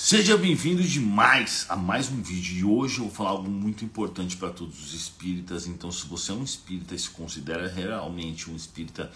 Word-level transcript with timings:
Seja 0.00 0.38
bem-vindo 0.38 0.80
demais 0.80 1.66
a 1.68 1.74
mais 1.74 2.08
um 2.08 2.22
vídeo 2.22 2.56
e 2.56 2.64
hoje 2.64 2.98
eu 2.98 3.06
vou 3.06 3.12
falar 3.12 3.30
algo 3.30 3.50
muito 3.50 3.84
importante 3.84 4.36
para 4.36 4.48
todos 4.48 4.80
os 4.80 4.94
espíritas. 4.94 5.66
Então, 5.66 5.90
se 5.90 6.06
você 6.06 6.30
é 6.30 6.36
um 6.36 6.44
espírita 6.44 6.94
e 6.94 6.98
se 7.00 7.10
considera 7.10 7.66
realmente 7.66 8.48
um 8.48 8.54
espírita, 8.54 9.10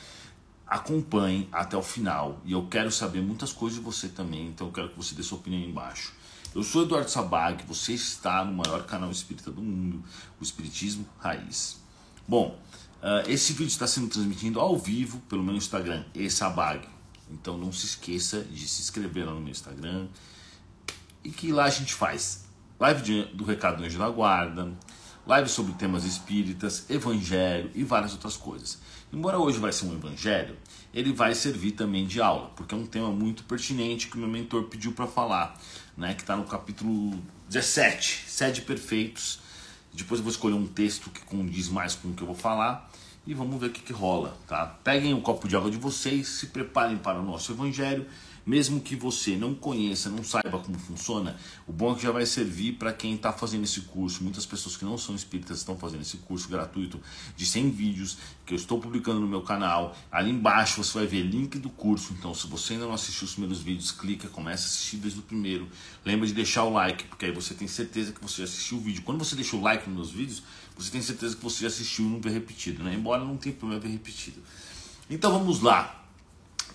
acompanhe 0.67 1.49
até 1.53 1.77
o 1.77 1.83
final. 1.85 2.41
E 2.45 2.51
eu 2.51 2.67
quero 2.67 2.91
saber 2.91 3.23
muitas 3.23 3.53
coisas 3.53 3.79
de 3.79 3.85
você 3.85 4.09
também, 4.09 4.49
então 4.49 4.67
eu 4.67 4.73
quero 4.73 4.89
que 4.89 4.97
você 4.97 5.15
dê 5.15 5.23
sua 5.23 5.39
opinião 5.39 5.63
aí 5.63 5.69
embaixo. 5.69 6.13
Eu 6.53 6.65
sou 6.65 6.83
Eduardo 6.83 7.09
Sabag, 7.09 7.65
você 7.65 7.93
está 7.93 8.45
no 8.45 8.53
maior 8.53 8.85
canal 8.85 9.09
espírita 9.09 9.53
do 9.53 9.63
mundo, 9.63 10.03
o 10.41 10.43
Espiritismo 10.43 11.07
Raiz. 11.21 11.81
Bom, 12.27 12.59
uh, 13.01 13.31
esse 13.31 13.53
vídeo 13.53 13.69
está 13.69 13.87
sendo 13.87 14.09
transmitido 14.09 14.59
ao 14.59 14.77
vivo 14.77 15.21
pelo 15.29 15.45
meu 15.45 15.55
Instagram, 15.55 16.05
Sabag. 16.29 16.89
Então 17.31 17.57
não 17.57 17.71
se 17.71 17.87
esqueça 17.87 18.43
de 18.43 18.67
se 18.67 18.83
inscrever 18.83 19.25
lá 19.25 19.33
no 19.33 19.41
meu 19.41 19.53
Instagram 19.53 20.09
e 21.25 21.31
que 21.31 21.53
lá 21.53 21.65
a 21.65 21.71
gente 21.71 21.95
faz 21.95 22.45
live 22.79 23.03
de, 23.03 23.25
do 23.27 23.45
Recado 23.45 23.77
do 23.77 23.85
Anjo 23.85 23.99
da 23.99 24.09
Guarda, 24.09 24.73
live 25.25 25.49
sobre 25.49 25.73
temas 25.75 26.05
espíritas, 26.05 26.91
evangelho 26.91 27.71
e 27.75 27.85
várias 27.85 28.13
outras 28.13 28.37
coisas. 28.37 28.81
Embora 29.13 29.39
hoje 29.39 29.59
vai 29.59 29.73
ser 29.73 29.87
um 29.87 29.95
evangelho, 29.95 30.57
ele 30.93 31.13
vai 31.13 31.35
servir 31.35 31.73
também 31.73 32.07
de 32.07 32.21
aula, 32.21 32.51
porque 32.57 32.75
é 32.75 32.79
um 32.79 32.87
tema 32.87 33.11
muito 33.11 33.45
pertinente 33.45 34.09
que 34.09 34.17
o 34.17 34.19
meu 34.19 34.29
mentor 34.29 34.65
pediu 34.65 34.93
para 34.93 35.07
falar, 35.07 35.57
né, 35.97 36.15
que 36.15 36.23
está 36.23 36.37
no 36.37 36.45
capítulo 36.45 37.23
17, 37.49 38.25
Sede 38.27 38.63
Perfeitos. 38.63 39.39
Depois 39.93 40.19
eu 40.19 40.25
vou 40.25 40.33
escolher 40.33 40.55
um 40.55 40.67
texto 40.67 41.09
que 41.09 41.21
condiz 41.21 41.69
mais 41.69 41.95
com 41.95 42.09
o 42.09 42.15
que 42.15 42.23
eu 42.23 42.27
vou 42.27 42.37
falar 42.37 42.91
e 43.25 43.33
vamos 43.33 43.61
ver 43.61 43.67
o 43.67 43.71
que, 43.71 43.81
que 43.81 43.93
rola, 43.93 44.37
tá? 44.49 44.67
Peguem 44.83 45.15
um 45.15 45.21
copo 45.21 45.47
de 45.47 45.55
água 45.55 45.71
de 45.71 45.77
vocês, 45.77 46.27
se 46.27 46.47
preparem 46.47 46.97
para 46.97 47.21
o 47.21 47.23
nosso 47.23 47.53
evangelho 47.53 48.07
mesmo 48.45 48.81
que 48.81 48.97
você 48.97 49.37
não 49.37 49.55
conheça, 49.55 50.11
não 50.11 50.25
saiba 50.25 50.59
como 50.59 50.79
funciona, 50.79 51.37
o 51.67 51.73
bom 51.73 51.93
é 51.93 51.95
que 51.95 52.03
já 52.03 52.11
vai 52.11 52.27
servir 52.27 52.73
para 52.73 52.93
quem 52.93 53.15
está 53.15 53.33
fazendo 53.33 53.65
esse 53.65 53.83
curso. 53.83 54.23
Muitas 54.23 54.45
pessoas 54.45 54.77
que 54.77 54.85
não 54.85 54.99
são 54.99 55.15
espíritas 55.15 55.59
estão 55.59 55.77
fazendo 55.77 56.03
esse 56.03 56.17
curso 56.19 56.49
gratuito 56.49 57.01
de 57.37 57.47
100 57.47 57.71
vídeos 57.71 58.19
que 58.45 58.53
eu 58.53 58.57
estou 58.57 58.79
publicando 58.79 59.21
no 59.21 59.27
meu 59.27 59.43
canal. 59.43 59.97
Ali 60.11 60.31
embaixo 60.31 60.83
você 60.83 60.99
vai 60.99 61.07
ver 61.07 61.23
link 61.23 61.59
do 61.59 61.71
curso. 61.71 62.15
Então, 62.19 62.35
se 62.35 62.47
você 62.47 62.75
ainda 62.75 62.87
não 62.87 62.95
assistiu 62.95 63.25
os 63.25 63.33
primeiros 63.33 63.63
vídeos, 63.63 63.93
clica, 63.93 64.29
começa 64.29 64.65
a 64.65 64.67
assistir 64.67 64.97
desde 64.97 65.21
o 65.21 65.23
primeiro. 65.23 65.69
Lembra 66.05 66.27
de 66.27 66.35
deixar 66.35 66.65
o 66.65 66.73
like, 66.73 67.05
porque 67.05 67.27
aí 67.27 67.33
você 67.33 67.55
tem 67.55 67.69
certeza 67.69 68.13
que 68.13 68.21
você 68.21 68.43
assistiu 68.43 68.79
o 68.79 68.81
vídeo. 68.81 69.03
Quando 69.03 69.19
você 69.19 69.37
deixa 69.37 69.57
o 69.57 69.61
like 69.61 69.89
nos 69.89 69.97
meus 69.97 70.11
vídeos, 70.11 70.43
você 70.77 70.91
tem 70.91 71.03
certeza 71.03 71.37
que 71.37 71.43
você 71.43 71.67
assistiu 71.67 72.07
e 72.07 72.09
não 72.09 72.21
vê 72.21 72.31
repetido, 72.31 72.83
né? 72.83 72.95
Embora 72.95 73.25
não 73.25 73.37
tenha 73.37 73.55
problema 73.55 73.81
ver 73.81 73.89
repetido. 73.89 74.43
Então 75.09 75.31
vamos 75.31 75.61
lá. 75.61 76.05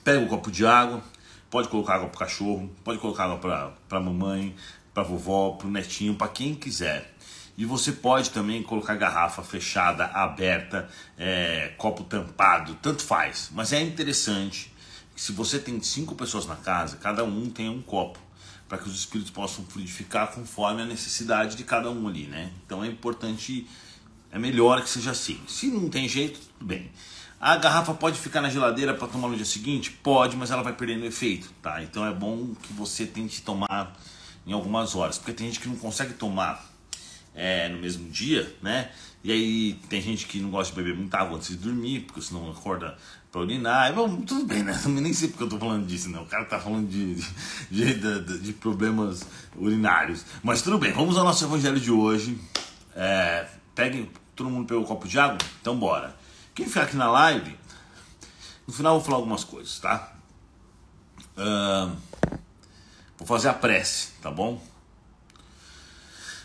Pega 0.04 0.20
um 0.20 0.28
copo 0.28 0.50
de 0.50 0.66
água, 0.66 1.04
Pode 1.50 1.70
colocar 1.70 1.95
água 1.95 2.09
para 2.09 2.20
cachorro, 2.20 2.70
pode 2.84 3.00
colocar 3.00 3.26
água 3.26 3.73
para 3.88 4.00
mamãe, 4.00 4.56
para 4.94 5.03
vovó, 5.03 5.52
para 5.52 5.70
netinho, 5.70 6.16
para 6.16 6.28
quem 6.28 6.54
quiser. 6.56 7.14
E 7.58 7.66
você 7.66 7.92
pode 7.92 8.30
também 8.30 8.62
colocar 8.62 8.95
garrafa 8.95 9.42
fechada, 9.42 10.06
aberta, 10.06 10.88
é, 11.17 11.73
copo 11.78 12.04
tampado, 12.04 12.76
tanto 12.76 13.04
faz. 13.04 13.50
Mas 13.52 13.73
é 13.73 13.81
interessante 13.81 14.72
que 15.16 15.22
se 15.22 15.31
você 15.31 15.58
tem 15.58 15.81
cinco 15.81 16.14
pessoas 16.14 16.45
na 16.45 16.56
casa, 16.56 16.98
cada 16.98 17.23
um 17.23 17.50
tenha 17.50 17.72
um 17.72 17.82
copo, 17.82 18.20
para 18.70 18.78
que 18.78 18.88
os 18.88 18.95
espíritos 18.95 19.32
possam 19.32 19.66
fluidificar 19.66 20.32
conforme 20.32 20.84
a 20.84 20.86
necessidade 20.86 21.56
de 21.56 21.64
cada 21.64 21.89
um 21.89 22.08
ali, 22.08 22.28
né? 22.28 22.52
Então 22.64 22.84
é 22.84 22.88
importante, 22.88 23.67
é 24.32 24.38
melhor 24.38 24.84
que 24.84 24.89
seja 24.89 25.11
assim. 25.11 25.42
Se 25.48 25.67
não 25.67 25.89
tem 25.89 26.08
jeito, 26.08 26.39
tudo 26.39 26.67
bem. 26.67 26.92
A 27.40 27.56
garrafa 27.58 27.94
pode 27.94 28.18
ficar 28.20 28.42
na 28.42 28.50
geladeira 28.50 28.96
para 28.96 29.08
tomar 29.08 29.28
no 29.28 29.36
dia 29.36 29.46
seguinte? 29.46 29.92
Pode, 29.92 30.36
mas 30.36 30.50
ela 30.50 30.64
vai 30.64 30.74
perdendo 30.74 31.06
efeito, 31.06 31.52
tá? 31.62 31.84
Então 31.84 32.06
é 32.06 32.12
bom 32.12 32.56
que 32.64 32.74
você 32.74 33.06
tente 33.06 33.44
tomar 33.44 33.96
em 34.46 34.54
algumas 34.54 34.96
horas, 34.96 35.20
porque 35.20 35.34
tem 35.34 35.48
gente 35.48 35.60
que 35.60 35.68
não 35.68 35.76
consegue 35.76 36.14
tomar 36.14 36.66
é, 37.36 37.70
no 37.70 37.78
mesmo 37.78 38.10
dia, 38.10 38.56
né? 38.62 38.90
E 39.24 39.32
aí 39.32 39.74
tem 39.88 40.02
gente 40.02 40.26
que 40.26 40.40
não 40.40 40.50
gosta 40.50 40.74
de 40.74 40.82
beber 40.82 40.98
muita 40.98 41.20
água 41.20 41.38
antes 41.38 41.50
de 41.50 41.58
dormir, 41.58 42.02
porque 42.02 42.22
senão 42.22 42.50
acorda 42.50 42.98
para 43.32 43.42
urinar. 43.42 43.92
E, 43.92 43.94
bom, 43.94 44.22
tudo 44.22 44.45
bem, 44.45 44.64
né? 44.64 44.73
Também 44.82 45.04
nem 45.04 45.14
sei 45.14 45.28
porque 45.28 45.44
eu 45.44 45.50
tô 45.50 45.60
falando 45.60 45.86
disso, 45.86 46.10
né? 46.10 46.20
O 46.20 46.26
cara 46.26 46.45
tá 46.45 46.60
falando 46.60 46.88
de, 46.90 47.16
de, 47.70 47.94
de, 47.94 48.40
de 48.40 48.54
problemas 48.54 49.28
urinários. 49.56 50.26
Mas 50.42 50.64
tudo 50.64 50.80
bem, 50.80 50.92
vamos 50.92 51.17
ao 51.17 51.23
nosso 51.23 51.45
evangelho 51.45 51.80
de 51.80 51.92
hoje. 51.92 52.40
É, 52.95 53.48
todo 54.36 54.50
mundo 54.50 54.66
pegou 54.66 54.82
um 54.82 54.88
copo 54.88 55.08
de 55.08 55.20
água? 55.20 55.38
Então 55.61 55.78
bora. 55.78 56.16
Quem 56.58 56.66
ficar 56.66 56.86
aqui 56.86 56.95
na 56.95 57.12
live, 57.12 57.56
no 58.66 58.73
final 58.73 58.95
eu 58.95 59.00
vou 59.00 59.06
falar 59.06 59.18
algumas 59.18 59.44
coisas, 59.44 59.78
tá? 59.78 60.12
Uh, 61.38 61.95
vou 63.16 63.28
fazer 63.28 63.50
a 63.50 63.54
prece, 63.54 64.14
tá 64.23 64.32
bom? 64.32 64.60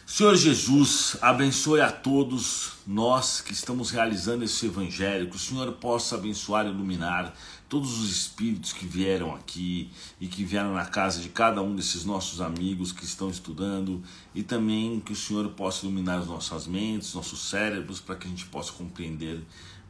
Senhor 0.07 0.37
Jesus, 0.37 1.17
abençoe 1.23 1.81
a 1.81 1.91
todos 1.91 2.73
nós 2.87 3.41
que 3.41 3.55
estamos 3.55 3.91
realizando 3.91 4.45
esse 4.45 4.67
evangelho, 4.67 5.31
que 5.31 5.37
o 5.37 5.39
Senhor 5.39 5.73
possa 5.73 6.17
abençoar 6.17 6.67
e 6.67 6.69
iluminar 6.69 7.35
todos 7.67 7.99
os 7.99 8.11
espíritos 8.11 8.75
que 8.75 8.85
vieram 8.85 9.35
aqui 9.35 9.91
e 10.21 10.27
que 10.27 10.45
vieram 10.45 10.75
na 10.75 10.85
casa 10.85 11.23
de 11.23 11.31
cada 11.31 11.63
um 11.63 11.75
desses 11.75 12.05
nossos 12.05 12.43
amigos 12.43 12.93
que 12.93 13.03
estão 13.03 13.31
estudando 13.31 14.03
e 14.35 14.43
também 14.43 15.01
que 15.01 15.15
o 15.15 15.17
Senhor 15.17 15.49
possa 15.53 15.87
iluminar 15.87 16.19
as 16.19 16.27
nossas 16.27 16.67
mentes, 16.67 17.15
nossos 17.15 17.49
cérebros, 17.49 17.99
para 17.99 18.15
que 18.15 18.27
a 18.27 18.31
gente 18.31 18.45
possa 18.45 18.73
compreender 18.73 19.41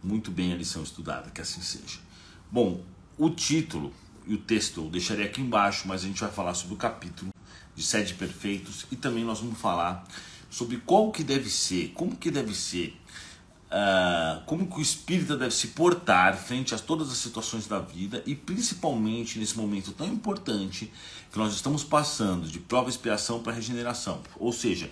muito 0.02 0.30
bem 0.30 0.52
a 0.52 0.56
lição 0.56 0.82
estudada, 0.82 1.30
que 1.30 1.40
assim 1.40 1.62
seja. 1.62 1.98
Bom, 2.50 2.82
o 3.16 3.30
título 3.30 3.92
e 4.26 4.34
o 4.34 4.38
texto 4.38 4.82
eu 4.82 4.90
deixarei 4.90 5.26
aqui 5.26 5.40
embaixo, 5.40 5.86
mas 5.86 6.04
a 6.04 6.06
gente 6.06 6.20
vai 6.20 6.30
falar 6.30 6.54
sobre 6.54 6.74
o 6.74 6.76
capítulo 6.76 7.32
de 7.74 7.82
sete 7.82 8.14
perfeitos 8.14 8.86
e 8.90 8.96
também 8.96 9.24
nós 9.24 9.40
vamos 9.40 9.58
falar 9.58 10.06
sobre 10.50 10.76
qual 10.78 11.10
que 11.10 11.24
deve 11.24 11.48
ser, 11.48 11.92
como 11.94 12.16
que 12.16 12.30
deve 12.30 12.54
ser, 12.54 12.94
uh, 13.72 14.44
como 14.44 14.66
que 14.66 14.78
o 14.78 14.82
espírita 14.82 15.36
deve 15.36 15.54
se 15.54 15.68
portar 15.68 16.36
frente 16.36 16.74
a 16.74 16.78
todas 16.78 17.10
as 17.10 17.16
situações 17.18 17.66
da 17.66 17.78
vida 17.78 18.22
e 18.26 18.34
principalmente 18.34 19.38
nesse 19.38 19.56
momento 19.56 19.92
tão 19.92 20.06
importante 20.06 20.92
que 21.32 21.38
nós 21.38 21.54
estamos 21.54 21.82
passando 21.82 22.46
de 22.46 22.58
prova 22.58 22.90
expiação 22.90 23.42
para 23.42 23.54
regeneração. 23.54 24.20
Ou 24.36 24.52
seja, 24.52 24.90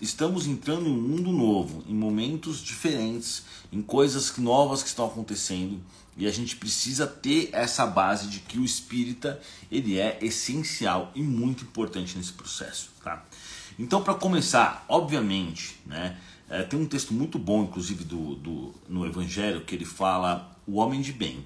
estamos 0.00 0.46
entrando 0.46 0.88
em 0.88 0.92
um 0.92 1.00
mundo 1.00 1.30
novo, 1.30 1.84
em 1.86 1.94
momentos 1.94 2.60
diferentes, 2.60 3.44
em 3.70 3.82
coisas 3.82 4.34
novas 4.38 4.82
que 4.82 4.88
estão 4.88 5.06
acontecendo 5.06 5.80
e 6.16 6.26
a 6.26 6.32
gente 6.32 6.56
precisa 6.56 7.06
ter 7.06 7.50
essa 7.52 7.86
base 7.86 8.28
de 8.28 8.40
que 8.40 8.58
o 8.58 8.64
espírita 8.64 9.38
ele 9.70 9.98
é 9.98 10.18
essencial 10.22 11.12
e 11.14 11.22
muito 11.22 11.64
importante 11.64 12.16
nesse 12.16 12.32
processo, 12.32 12.90
tá? 13.04 13.22
Então, 13.78 14.02
para 14.02 14.14
começar, 14.14 14.86
obviamente, 14.88 15.78
né, 15.84 16.16
é, 16.48 16.62
tem 16.62 16.78
um 16.78 16.86
texto 16.86 17.12
muito 17.12 17.38
bom, 17.38 17.64
inclusive 17.64 18.04
do, 18.04 18.36
do, 18.36 18.74
no 18.88 19.06
Evangelho, 19.06 19.62
que 19.62 19.74
ele 19.74 19.84
fala 19.84 20.56
o 20.66 20.76
homem 20.76 21.00
de 21.00 21.12
bem. 21.12 21.44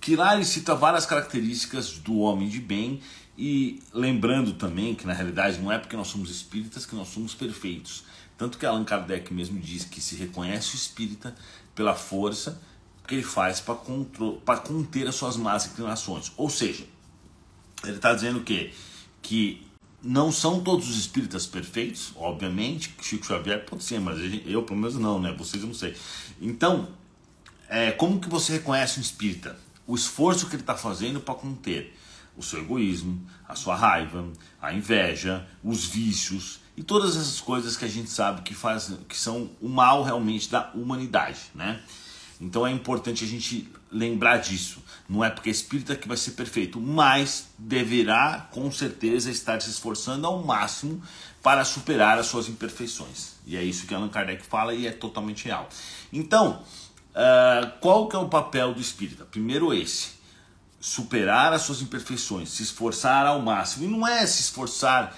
Que 0.00 0.16
lá 0.16 0.34
ele 0.34 0.44
cita 0.44 0.74
várias 0.74 1.04
características 1.04 1.98
do 1.98 2.18
homem 2.18 2.48
de 2.48 2.60
bem 2.60 3.00
e 3.36 3.82
lembrando 3.92 4.54
também 4.54 4.94
que 4.94 5.06
na 5.06 5.12
realidade 5.12 5.58
não 5.58 5.70
é 5.70 5.78
porque 5.78 5.96
nós 5.96 6.08
somos 6.08 6.30
espíritas 6.30 6.86
que 6.86 6.94
nós 6.94 7.08
somos 7.08 7.34
perfeitos. 7.34 8.04
Tanto 8.36 8.56
que 8.56 8.64
Allan 8.64 8.84
Kardec 8.84 9.34
mesmo 9.34 9.58
diz 9.60 9.84
que 9.84 10.00
se 10.00 10.14
reconhece 10.16 10.74
o 10.74 10.76
espírita 10.76 11.34
pela 11.74 11.94
força 11.94 12.60
que 13.06 13.14
ele 13.14 13.22
faz 13.22 13.60
para 13.60 14.56
conter 14.56 15.08
as 15.08 15.14
suas 15.14 15.36
más 15.36 15.66
inclinações. 15.66 16.32
Ou 16.36 16.48
seja, 16.48 16.84
ele 17.82 17.96
está 17.96 18.14
dizendo 18.14 18.40
que, 18.40 18.72
que 19.22 19.66
não 20.02 20.30
são 20.30 20.60
todos 20.60 20.88
os 20.88 20.96
espíritas 20.96 21.46
perfeitos, 21.46 22.12
obviamente, 22.16 22.94
Chico 23.02 23.26
Xavier 23.26 23.64
pode 23.64 23.82
ser, 23.82 24.00
mas 24.00 24.18
eu 24.46 24.62
pelo 24.62 24.78
menos 24.78 24.96
não, 24.96 25.20
né? 25.20 25.34
Vocês 25.36 25.62
eu 25.62 25.68
não 25.68 25.74
sei. 25.74 25.96
Então, 26.40 26.88
é, 27.68 27.90
como 27.90 28.20
que 28.20 28.28
você 28.28 28.52
reconhece 28.54 28.98
um 28.98 29.02
espírita? 29.02 29.58
O 29.86 29.94
esforço 29.94 30.46
que 30.46 30.54
ele 30.54 30.62
está 30.62 30.76
fazendo 30.76 31.20
para 31.20 31.34
conter 31.34 31.96
o 32.36 32.42
seu 32.42 32.60
egoísmo, 32.60 33.20
a 33.48 33.56
sua 33.56 33.74
raiva, 33.74 34.24
a 34.62 34.72
inveja, 34.72 35.46
os 35.62 35.84
vícios 35.84 36.60
e 36.76 36.82
todas 36.84 37.16
essas 37.16 37.40
coisas 37.40 37.76
que 37.76 37.84
a 37.84 37.88
gente 37.88 38.08
sabe 38.08 38.42
que, 38.42 38.54
faz, 38.54 38.92
que 39.08 39.16
são 39.16 39.50
o 39.60 39.68
mal 39.68 40.04
realmente 40.04 40.48
da 40.48 40.70
humanidade, 40.74 41.40
né? 41.52 41.82
Então 42.40 42.66
é 42.66 42.70
importante 42.70 43.24
a 43.24 43.26
gente 43.26 43.68
lembrar 43.90 44.38
disso. 44.38 44.82
Não 45.08 45.24
é 45.24 45.30
porque 45.30 45.48
é 45.48 45.52
espírita 45.52 45.96
que 45.96 46.06
vai 46.06 46.16
ser 46.16 46.32
perfeito, 46.32 46.80
mas 46.80 47.48
deverá 47.58 48.48
com 48.52 48.70
certeza 48.70 49.30
estar 49.30 49.60
se 49.60 49.70
esforçando 49.70 50.26
ao 50.26 50.42
máximo 50.42 51.02
para 51.42 51.64
superar 51.64 52.18
as 52.18 52.26
suas 52.26 52.48
imperfeições. 52.48 53.32
E 53.46 53.56
é 53.56 53.62
isso 53.62 53.86
que 53.86 53.94
Allan 53.94 54.08
Kardec 54.08 54.44
fala 54.44 54.74
e 54.74 54.86
é 54.86 54.92
totalmente 54.92 55.46
real. 55.46 55.68
Então, 56.12 56.62
uh, 57.10 57.70
qual 57.80 58.08
que 58.08 58.16
é 58.16 58.18
o 58.18 58.28
papel 58.28 58.74
do 58.74 58.80
espírita? 58.80 59.24
Primeiro 59.24 59.72
esse, 59.72 60.18
superar 60.80 61.52
as 61.52 61.62
suas 61.62 61.82
imperfeições, 61.82 62.50
se 62.50 62.62
esforçar 62.62 63.26
ao 63.26 63.40
máximo. 63.40 63.84
E 63.84 63.88
não 63.88 64.06
é 64.06 64.26
se 64.26 64.42
esforçar 64.42 65.16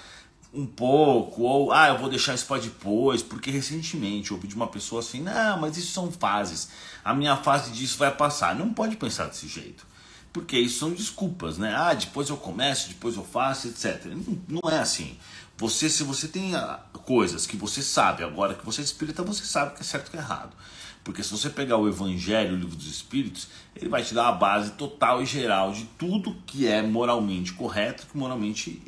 um 0.53 0.65
pouco, 0.65 1.43
ou 1.43 1.71
ah, 1.71 1.89
eu 1.89 1.97
vou 1.97 2.09
deixar 2.09 2.33
isso 2.33 2.45
para 2.45 2.61
depois, 2.61 3.23
porque 3.23 3.49
recentemente 3.49 4.31
eu 4.31 4.37
ouvi 4.37 4.47
de 4.47 4.55
uma 4.55 4.67
pessoa 4.67 4.99
assim: 4.99 5.21
não, 5.21 5.59
mas 5.59 5.77
isso 5.77 5.93
são 5.93 6.11
fases, 6.11 6.69
a 7.03 7.13
minha 7.13 7.37
fase 7.37 7.71
disso 7.71 7.97
vai 7.97 8.11
passar. 8.11 8.55
Não 8.55 8.73
pode 8.73 8.97
pensar 8.97 9.27
desse 9.27 9.47
jeito. 9.47 9.89
Porque 10.33 10.57
isso 10.57 10.79
são 10.79 10.93
desculpas, 10.93 11.57
né? 11.57 11.75
Ah, 11.75 11.93
depois 11.93 12.29
eu 12.29 12.37
começo, 12.37 12.87
depois 12.87 13.17
eu 13.17 13.23
faço, 13.23 13.67
etc. 13.67 14.05
Não, 14.05 14.61
não 14.61 14.69
é 14.69 14.79
assim. 14.79 15.17
Você, 15.57 15.89
se 15.89 16.03
você 16.03 16.27
tem 16.27 16.55
ah, 16.55 16.79
coisas 17.05 17.45
que 17.45 17.57
você 17.57 17.81
sabe, 17.81 18.23
agora 18.23 18.55
que 18.55 18.65
você 18.65 18.81
é 18.81 18.83
espírita, 18.83 19.23
você 19.23 19.43
sabe 19.43 19.75
que 19.75 19.81
é 19.81 19.83
certo 19.83 20.07
e 20.07 20.11
que 20.11 20.17
é 20.17 20.19
errado. 20.21 20.55
Porque 21.03 21.21
se 21.23 21.31
você 21.31 21.49
pegar 21.49 21.77
o 21.77 21.87
Evangelho, 21.87 22.53
o 22.53 22.57
livro 22.57 22.75
dos 22.75 22.87
Espíritos, 22.87 23.47
ele 23.75 23.89
vai 23.89 24.03
te 24.03 24.13
dar 24.13 24.29
a 24.29 24.31
base 24.31 24.71
total 24.71 25.21
e 25.21 25.25
geral 25.25 25.73
de 25.73 25.85
tudo 25.97 26.37
que 26.45 26.67
é 26.67 26.81
moralmente 26.81 27.53
correto 27.53 28.07
e 28.13 28.17
moralmente 28.17 28.81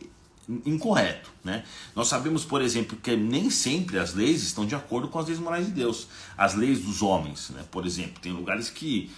incorreto. 0.65 1.31
Né? 1.43 1.63
Nós 1.95 2.07
sabemos, 2.07 2.43
por 2.43 2.61
exemplo, 2.61 2.97
que 2.97 3.15
nem 3.15 3.49
sempre 3.49 3.97
as 3.97 4.13
leis 4.13 4.43
estão 4.43 4.65
de 4.65 4.75
acordo 4.75 5.07
com 5.07 5.19
as 5.19 5.27
leis 5.27 5.39
morais 5.39 5.65
de 5.65 5.71
Deus, 5.71 6.07
as 6.37 6.53
leis 6.53 6.79
dos 6.81 7.01
homens. 7.01 7.49
Né? 7.49 7.63
Por 7.71 7.85
exemplo, 7.85 8.19
tem 8.21 8.31
lugares 8.31 8.69
que 8.69 9.11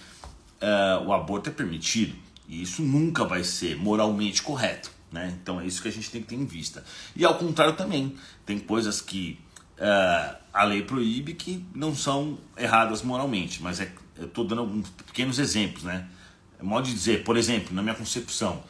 uh, 0.60 1.06
o 1.06 1.12
aborto 1.12 1.50
é 1.50 1.52
permitido 1.52 2.14
e 2.48 2.62
isso 2.62 2.82
nunca 2.82 3.24
vai 3.24 3.42
ser 3.42 3.76
moralmente 3.76 4.42
correto. 4.42 4.90
Né? 5.10 5.36
Então 5.40 5.60
é 5.60 5.66
isso 5.66 5.82
que 5.82 5.88
a 5.88 5.92
gente 5.92 6.10
tem 6.10 6.22
que 6.22 6.28
ter 6.28 6.36
em 6.36 6.44
vista. 6.44 6.84
E 7.14 7.24
ao 7.24 7.36
contrário 7.36 7.74
também, 7.74 8.16
tem 8.44 8.58
coisas 8.58 9.00
que 9.00 9.38
uh, 9.78 10.36
a 10.52 10.64
lei 10.64 10.82
proíbe 10.82 11.34
que 11.34 11.64
não 11.74 11.94
são 11.94 12.38
erradas 12.56 13.02
moralmente, 13.02 13.62
mas 13.62 13.80
é, 13.80 13.90
eu 14.16 14.26
estou 14.26 14.44
dando 14.44 14.60
alguns 14.60 14.88
pequenos 14.90 15.38
exemplos. 15.38 15.84
Né? 15.84 16.06
É 16.58 16.62
modo 16.62 16.86
de 16.86 16.94
dizer, 16.94 17.24
por 17.24 17.36
exemplo, 17.36 17.74
na 17.74 17.82
minha 17.82 17.94
concepção, 17.94 18.62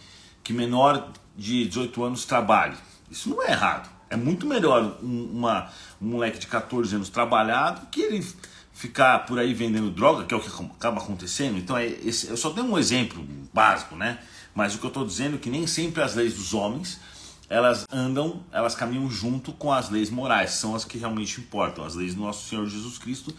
que 0.43 0.53
menor 0.53 1.13
de 1.37 1.67
18 1.67 2.05
anos 2.05 2.25
trabalhe. 2.25 2.77
Isso 3.11 3.29
não 3.29 3.43
é 3.43 3.51
errado. 3.51 3.89
É 4.09 4.17
muito 4.17 4.47
melhor 4.47 4.99
um, 5.03 5.31
uma, 5.33 5.69
um 6.01 6.09
moleque 6.09 6.39
de 6.39 6.47
14 6.47 6.95
anos 6.95 7.09
trabalhar 7.09 7.71
do 7.71 7.87
que 7.87 8.01
ele 8.01 8.27
ficar 8.73 9.21
por 9.21 9.39
aí 9.39 9.55
vendendo 9.55 9.91
droga, 9.91 10.25
que 10.25 10.35
é 10.35 10.37
o 10.37 10.41
que 10.41 10.49
acaba 10.49 11.01
acontecendo. 11.01 11.59
Então, 11.59 11.77
é 11.77 11.87
esse, 11.87 12.29
eu 12.29 12.37
só 12.37 12.51
dei 12.51 12.63
um 12.63 12.79
exemplo 12.79 13.27
básico, 13.53 13.97
né? 13.97 14.19
Mas 14.55 14.75
o 14.75 14.79
que 14.79 14.85
eu 14.85 14.89
estou 14.89 15.05
dizendo 15.05 15.37
é 15.37 15.39
que 15.39 15.51
nem 15.51 15.67
sempre 15.67 16.03
as 16.03 16.15
leis 16.15 16.35
dos 16.35 16.55
homens 16.55 17.01
elas 17.49 17.87
andam, 17.93 18.43
elas 18.53 18.75
caminham 18.75 19.09
junto 19.09 19.53
com 19.53 19.73
as 19.73 19.89
leis 19.89 20.11
morais, 20.11 20.51
são 20.51 20.75
as 20.75 20.85
que 20.85 20.99
realmente 20.99 21.41
importam, 21.41 21.85
as 21.85 21.95
leis 21.95 22.15
do 22.15 22.23
nosso 22.23 22.49
Senhor 22.49 22.67
Jesus 22.67 22.99
Cristo 22.99 23.35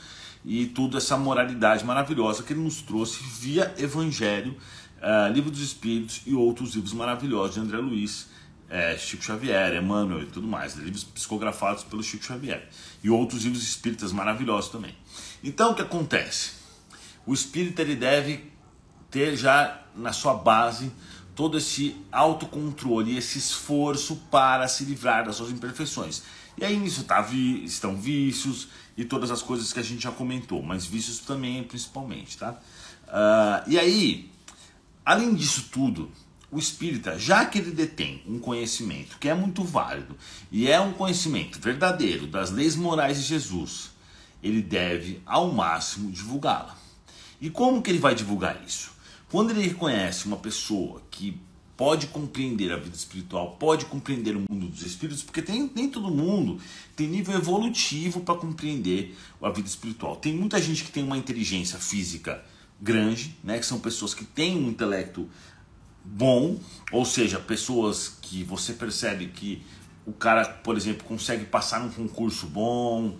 e 0.45 0.65
tudo 0.65 0.97
essa 0.97 1.17
moralidade 1.17 1.83
maravilhosa 1.83 2.41
que 2.41 2.53
ele 2.53 2.61
nos 2.61 2.81
trouxe 2.81 3.21
via 3.21 3.73
Evangelho 3.77 4.55
uh, 5.01 5.31
Livro 5.31 5.51
dos 5.51 5.61
Espíritos 5.61 6.21
e 6.25 6.33
outros 6.33 6.75
livros 6.75 6.93
maravilhosos 6.93 7.55
de 7.55 7.61
André 7.61 7.77
Luiz, 7.77 8.27
é, 8.69 8.97
Chico 8.97 9.23
Xavier, 9.23 9.75
Emmanuel 9.75 10.23
e 10.23 10.25
tudo 10.25 10.47
mais, 10.47 10.75
né? 10.75 10.83
livros 10.83 11.03
psicografados 11.03 11.83
pelo 11.83 12.03
Chico 12.03 12.25
Xavier 12.25 12.67
e 13.03 13.09
outros 13.09 13.43
livros 13.43 13.63
espíritas 13.63 14.11
maravilhosos 14.11 14.69
também. 14.69 14.93
Então 15.43 15.71
o 15.71 15.75
que 15.75 15.81
acontece? 15.81 16.51
O 17.25 17.33
espírita 17.33 17.81
ele 17.81 17.95
deve 17.95 18.51
ter 19.09 19.35
já 19.35 19.83
na 19.95 20.11
sua 20.11 20.33
base 20.33 20.91
todo 21.35 21.57
esse 21.57 21.95
autocontrole, 22.11 23.17
esse 23.17 23.37
esforço 23.37 24.17
para 24.31 24.67
se 24.67 24.83
livrar 24.83 25.25
das 25.25 25.35
suas 25.35 25.51
imperfeições. 25.51 26.23
E 26.57 26.65
aí 26.65 26.75
nisso 26.75 27.03
tá, 27.03 27.21
vi, 27.21 27.63
estão 27.63 27.95
vícios 27.95 28.67
e 28.97 29.05
todas 29.05 29.29
as 29.29 29.41
coisas 29.41 29.71
que 29.71 29.79
a 29.79 29.83
gente 29.83 30.03
já 30.03 30.11
comentou, 30.11 30.61
mas 30.63 30.85
vícios 30.85 31.19
também 31.19 31.63
principalmente, 31.63 32.37
tá? 32.37 32.59
Uh, 33.07 33.69
e 33.69 33.79
aí 33.79 34.31
Além 35.07 35.33
disso 35.33 35.69
tudo, 35.71 36.11
o 36.51 36.59
espírita, 36.59 37.17
já 37.17 37.45
que 37.45 37.59
ele 37.59 37.71
detém 37.71 38.21
um 38.27 38.39
conhecimento 38.39 39.17
que 39.17 39.29
é 39.29 39.33
muito 39.33 39.63
válido 39.63 40.17
e 40.51 40.69
é 40.69 40.81
um 40.81 40.91
conhecimento 40.91 41.61
verdadeiro 41.61 42.27
das 42.27 42.51
leis 42.51 42.75
morais 42.75 43.21
de 43.21 43.23
Jesus, 43.25 43.91
ele 44.43 44.61
deve 44.61 45.21
ao 45.25 45.49
máximo 45.49 46.11
divulgá-la. 46.11 46.77
E 47.39 47.49
como 47.49 47.81
que 47.81 47.89
ele 47.89 47.99
vai 47.99 48.13
divulgar 48.13 48.61
isso? 48.67 48.91
Quando 49.31 49.51
ele 49.51 49.61
reconhece 49.61 50.25
uma 50.25 50.35
pessoa 50.35 51.01
que 51.09 51.39
pode 51.77 52.07
compreender 52.07 52.73
a 52.73 52.75
vida 52.75 52.97
espiritual, 52.97 53.55
pode 53.57 53.85
compreender 53.85 54.35
o 54.35 54.43
mundo 54.49 54.67
dos 54.67 54.81
espíritos, 54.81 55.23
porque 55.23 55.41
tem, 55.41 55.71
nem 55.73 55.89
todo 55.89 56.13
mundo 56.13 56.59
tem 56.97 57.07
nível 57.07 57.33
evolutivo 57.33 58.19
para 58.19 58.35
compreender 58.35 59.17
a 59.41 59.49
vida 59.51 59.69
espiritual. 59.69 60.17
Tem 60.17 60.35
muita 60.35 60.61
gente 60.61 60.83
que 60.83 60.91
tem 60.91 61.05
uma 61.05 61.17
inteligência 61.17 61.79
física 61.79 62.43
grande, 62.81 63.37
né, 63.43 63.59
que 63.59 63.65
são 63.65 63.79
pessoas 63.79 64.13
que 64.13 64.23
têm 64.23 64.57
um 64.57 64.69
intelecto 64.69 65.29
bom, 66.03 66.57
ou 66.91 67.03
seja, 67.03 67.39
pessoas 67.39 68.17
que 68.21 68.43
você 68.43 68.73
percebe 68.73 69.27
que 69.27 69.63
o 70.05 70.13
cara, 70.13 70.45
por 70.45 70.77
exemplo, 70.77 71.03
consegue 71.03 71.45
passar 71.45 71.81
num 71.81 71.89
concurso 71.89 72.47
bom, 72.47 73.17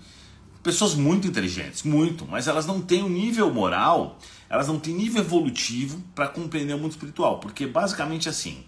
pessoas 0.63 0.95
muito 0.95 1.27
inteligentes, 1.27 1.83
muito, 1.83 2.25
mas 2.25 2.47
elas 2.47 2.65
não 2.65 2.81
têm 2.81 3.03
um 3.03 3.09
nível 3.09 3.53
moral, 3.53 4.17
elas 4.49 4.67
não 4.67 4.79
têm 4.79 4.93
nível 4.93 5.21
evolutivo 5.21 6.01
para 6.15 6.27
compreender 6.27 6.73
o 6.73 6.77
mundo 6.77 6.91
espiritual, 6.91 7.39
porque 7.39 7.65
basicamente 7.67 8.29
assim. 8.29 8.63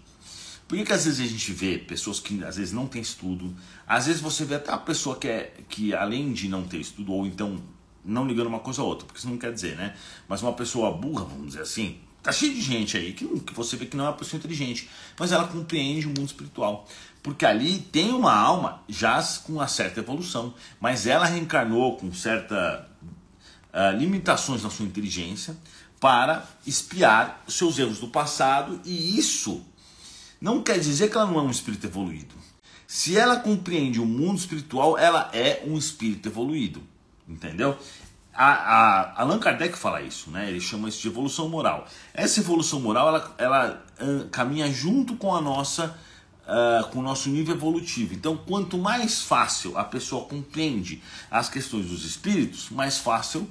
Por 0.68 0.78
que, 0.78 0.84
que 0.84 0.92
às 0.92 1.04
vezes 1.04 1.18
a 1.18 1.26
gente 1.26 1.52
vê 1.52 1.78
pessoas 1.78 2.20
que 2.20 2.44
às 2.44 2.56
vezes 2.56 2.72
não 2.72 2.86
têm 2.86 3.02
estudo, 3.02 3.52
às 3.84 4.06
vezes 4.06 4.20
você 4.20 4.44
vê 4.44 4.54
até 4.54 4.70
a 4.70 4.78
pessoa 4.78 5.16
que, 5.16 5.26
é, 5.26 5.52
que 5.68 5.92
além 5.92 6.32
de 6.32 6.48
não 6.48 6.62
ter 6.62 6.78
estudo, 6.78 7.12
ou 7.12 7.26
então 7.26 7.60
não 8.04 8.26
ligando 8.26 8.46
uma 8.46 8.60
coisa 8.60 8.82
a 8.82 8.84
outra, 8.84 9.06
porque 9.06 9.18
isso 9.18 9.28
não 9.28 9.38
quer 9.38 9.52
dizer, 9.52 9.76
né? 9.76 9.94
Mas 10.28 10.42
uma 10.42 10.52
pessoa 10.52 10.92
burra, 10.92 11.24
vamos 11.24 11.48
dizer 11.48 11.62
assim, 11.62 11.98
tá 12.22 12.32
cheio 12.32 12.54
de 12.54 12.60
gente 12.60 12.96
aí 12.96 13.12
que, 13.12 13.26
que 13.40 13.54
você 13.54 13.76
vê 13.76 13.86
que 13.86 13.96
não 13.96 14.06
é 14.06 14.08
uma 14.08 14.16
pessoa 14.16 14.38
inteligente, 14.38 14.88
mas 15.18 15.32
ela 15.32 15.46
compreende 15.46 16.06
o 16.06 16.10
mundo 16.10 16.26
espiritual. 16.26 16.86
Porque 17.22 17.44
ali 17.44 17.78
tem 17.78 18.12
uma 18.12 18.34
alma 18.34 18.82
já 18.88 19.22
com 19.44 19.54
uma 19.54 19.68
certa 19.68 20.00
evolução, 20.00 20.54
mas 20.80 21.06
ela 21.06 21.26
reencarnou 21.26 21.96
com 21.96 22.12
certas 22.12 22.80
uh, 23.72 23.96
limitações 23.98 24.62
na 24.62 24.70
sua 24.70 24.86
inteligência 24.86 25.56
para 25.98 26.46
espiar 26.66 27.42
os 27.46 27.54
seus 27.54 27.78
erros 27.78 27.98
do 27.98 28.08
passado 28.08 28.80
e 28.84 29.18
isso 29.18 29.62
não 30.40 30.62
quer 30.62 30.78
dizer 30.78 31.10
que 31.10 31.16
ela 31.16 31.26
não 31.26 31.38
é 31.38 31.42
um 31.42 31.50
espírito 31.50 31.86
evoluído. 31.86 32.34
Se 32.86 33.16
ela 33.16 33.36
compreende 33.36 34.00
o 34.00 34.06
mundo 34.06 34.38
espiritual, 34.38 34.98
ela 34.98 35.30
é 35.34 35.62
um 35.66 35.76
espírito 35.76 36.28
evoluído. 36.28 36.82
Entendeu? 37.30 37.78
A, 38.34 38.46
a, 38.46 39.22
Allan 39.22 39.38
Kardec 39.38 39.76
fala 39.78 40.02
isso, 40.02 40.30
né? 40.30 40.48
Ele 40.48 40.60
chama 40.60 40.88
isso 40.88 41.00
de 41.00 41.08
evolução 41.08 41.48
moral. 41.48 41.86
Essa 42.12 42.40
evolução 42.40 42.80
moral, 42.80 43.08
ela, 43.08 43.34
ela 43.38 43.86
caminha 44.30 44.70
junto 44.72 45.16
com 45.16 45.34
a 45.34 45.40
nossa, 45.40 45.96
uh, 46.44 46.88
com 46.88 46.98
o 46.98 47.02
nosso 47.02 47.28
nível 47.28 47.54
evolutivo. 47.54 48.14
Então, 48.14 48.36
quanto 48.36 48.76
mais 48.76 49.22
fácil 49.22 49.76
a 49.78 49.84
pessoa 49.84 50.24
compreende 50.24 51.02
as 51.30 51.48
questões 51.48 51.86
dos 51.86 52.04
espíritos, 52.04 52.70
mais 52.70 52.98
fácil, 52.98 53.48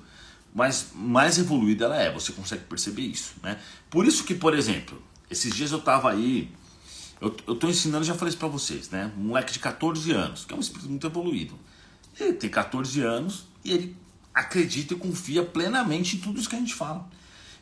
mais, 0.54 0.88
mais 0.94 1.38
evoluída 1.38 1.86
ela 1.86 2.02
é. 2.02 2.12
Você 2.12 2.32
consegue 2.34 2.64
perceber 2.64 3.04
isso, 3.04 3.34
né? 3.44 3.60
Por 3.90 4.06
isso 4.06 4.24
que, 4.24 4.34
por 4.34 4.54
exemplo, 4.54 5.02
esses 5.30 5.54
dias 5.54 5.72
eu 5.72 5.80
tava 5.80 6.12
aí, 6.12 6.52
eu, 7.22 7.36
eu 7.46 7.56
tô 7.56 7.68
ensinando, 7.68 8.06
já 8.06 8.16
falei 8.16 8.30
isso 8.30 8.40
para 8.40 8.48
vocês, 8.48 8.90
né? 8.90 9.12
Um 9.18 9.26
moleque 9.26 9.54
de 9.54 9.60
14 9.60 10.12
anos, 10.12 10.46
que 10.46 10.54
é 10.54 10.58
um 10.58 10.62
espírito 10.62 10.90
muito 10.90 11.06
evoluído. 11.06 11.54
Ele 12.20 12.34
tem 12.34 12.50
14 12.50 13.02
anos, 13.02 13.49
e 13.64 13.72
ele 13.72 13.96
acredita 14.34 14.94
e 14.94 14.98
confia 14.98 15.44
plenamente 15.44 16.16
em 16.16 16.20
tudo 16.20 16.40
isso 16.40 16.50
que 16.50 16.56
a 16.56 16.60
gente 16.60 16.74
fala. 16.74 17.08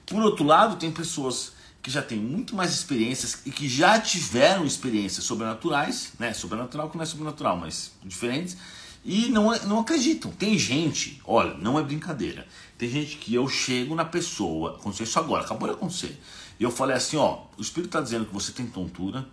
Por 0.06 0.22
outro 0.22 0.46
lado, 0.46 0.78
tem 0.78 0.92
pessoas 0.92 1.54
que 1.82 1.92
já 1.92 2.02
têm 2.02 2.20
muito 2.20 2.56
mais 2.56 2.72
experiências 2.74 3.42
e 3.46 3.52
que 3.52 3.68
já 3.68 4.00
tiveram 4.00 4.66
experiências 4.66 5.26
sobrenaturais, 5.26 6.14
né? 6.20 6.34
Sobrenatural 6.34 6.90
que 6.90 6.98
não 6.98 7.04
é 7.04 7.06
sobrenatural, 7.06 7.58
mas 7.58 7.92
diferentes, 8.04 8.58
e 9.04 9.30
não, 9.30 9.58
não 9.66 9.80
acreditam. 9.80 10.32
Tem 10.32 10.58
gente, 10.58 11.22
olha, 11.26 11.54
não 11.56 11.80
é 11.80 11.84
brincadeira. 11.84 12.48
Tem 12.78 12.90
gente 12.90 13.18
que 13.18 13.34
eu 13.34 13.48
chego 13.48 13.96
na 13.96 14.06
pessoa, 14.06 14.76
aconteceu 14.76 15.06
isso 15.06 15.20
agora, 15.20 15.44
acabou 15.44 15.68
de 15.68 15.76
acontecer. 15.76 16.20
E 16.60 16.64
eu 16.64 16.72
falei 16.72 16.96
assim, 16.96 17.18
ó, 17.18 17.44
o 17.58 17.62
espírito 17.62 17.90
está 17.90 18.02
dizendo 18.02 18.26
que 18.26 18.34
você 18.34 18.52
tem 18.52 18.66
tontura, 18.68 19.26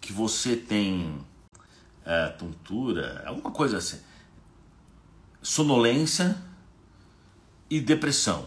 que 0.00 0.12
você 0.12 0.56
tem 0.56 1.18
é, 2.04 2.28
tontura, 2.28 3.22
alguma 3.26 3.50
coisa 3.50 3.78
assim 3.78 3.98
sonolência 5.42 6.36
e 7.70 7.80
depressão. 7.80 8.46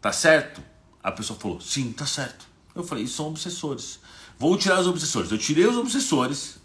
Tá 0.00 0.12
certo? 0.12 0.62
A 1.02 1.12
pessoa 1.12 1.38
falou: 1.38 1.60
sim, 1.60 1.92
tá 1.92 2.06
certo. 2.06 2.46
Eu 2.74 2.84
falei: 2.84 3.06
são 3.06 3.28
obsessores. 3.28 4.00
Vou 4.38 4.56
tirar 4.56 4.80
os 4.80 4.86
obsessores. 4.86 5.30
Eu 5.30 5.38
tirei 5.38 5.66
os 5.66 5.76
obsessores. 5.76 6.56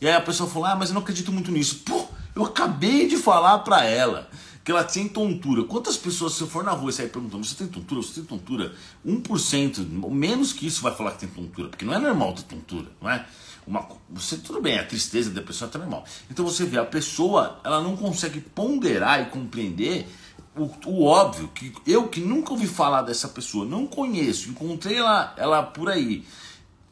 E 0.00 0.06
aí 0.06 0.14
a 0.14 0.20
pessoa 0.20 0.48
falou: 0.48 0.66
ah, 0.66 0.76
mas 0.76 0.90
eu 0.90 0.94
não 0.94 1.02
acredito 1.02 1.32
muito 1.32 1.50
nisso. 1.50 1.82
Pô, 1.84 2.06
eu 2.34 2.44
acabei 2.44 3.08
de 3.08 3.16
falar 3.16 3.60
pra 3.60 3.84
ela 3.84 4.30
que 4.66 4.72
ela 4.72 4.82
tem 4.82 5.06
tontura. 5.06 5.62
Quantas 5.62 5.96
pessoas, 5.96 6.32
se 6.32 6.40
eu 6.40 6.48
for 6.48 6.64
na 6.64 6.72
rua 6.72 6.90
e 6.90 6.92
sair 6.92 7.08
perguntando, 7.08 7.46
você 7.46 7.54
tem 7.54 7.68
tontura? 7.68 8.02
Você 8.02 8.14
tem 8.14 8.24
tontura? 8.24 8.74
1%, 9.06 10.10
menos 10.10 10.52
que 10.52 10.66
isso 10.66 10.82
vai 10.82 10.92
falar 10.92 11.12
que 11.12 11.20
tem 11.20 11.28
tontura, 11.28 11.68
porque 11.68 11.84
não 11.84 11.94
é 11.94 12.00
normal 12.00 12.32
ter 12.32 12.42
tontura, 12.42 12.90
não 13.00 13.08
é? 13.08 13.24
Uma, 13.64 13.86
você 14.10 14.36
tudo 14.36 14.60
bem, 14.60 14.76
a 14.76 14.84
tristeza, 14.84 15.30
a 15.30 15.32
depressão 15.32 15.70
é 15.72 15.78
normal. 15.78 16.04
Então 16.28 16.44
você 16.44 16.64
vê 16.64 16.78
a 16.78 16.84
pessoa, 16.84 17.60
ela 17.62 17.80
não 17.80 17.96
consegue 17.96 18.40
ponderar 18.40 19.22
e 19.22 19.26
compreender 19.26 20.08
o, 20.56 20.64
o, 20.84 21.04
óbvio 21.04 21.46
que 21.54 21.72
eu 21.86 22.08
que 22.08 22.20
nunca 22.20 22.50
ouvi 22.50 22.66
falar 22.66 23.02
dessa 23.02 23.28
pessoa, 23.28 23.64
não 23.64 23.86
conheço, 23.86 24.48
encontrei 24.48 24.96
ela, 24.96 25.32
ela 25.36 25.62
por 25.62 25.88
aí 25.88 26.26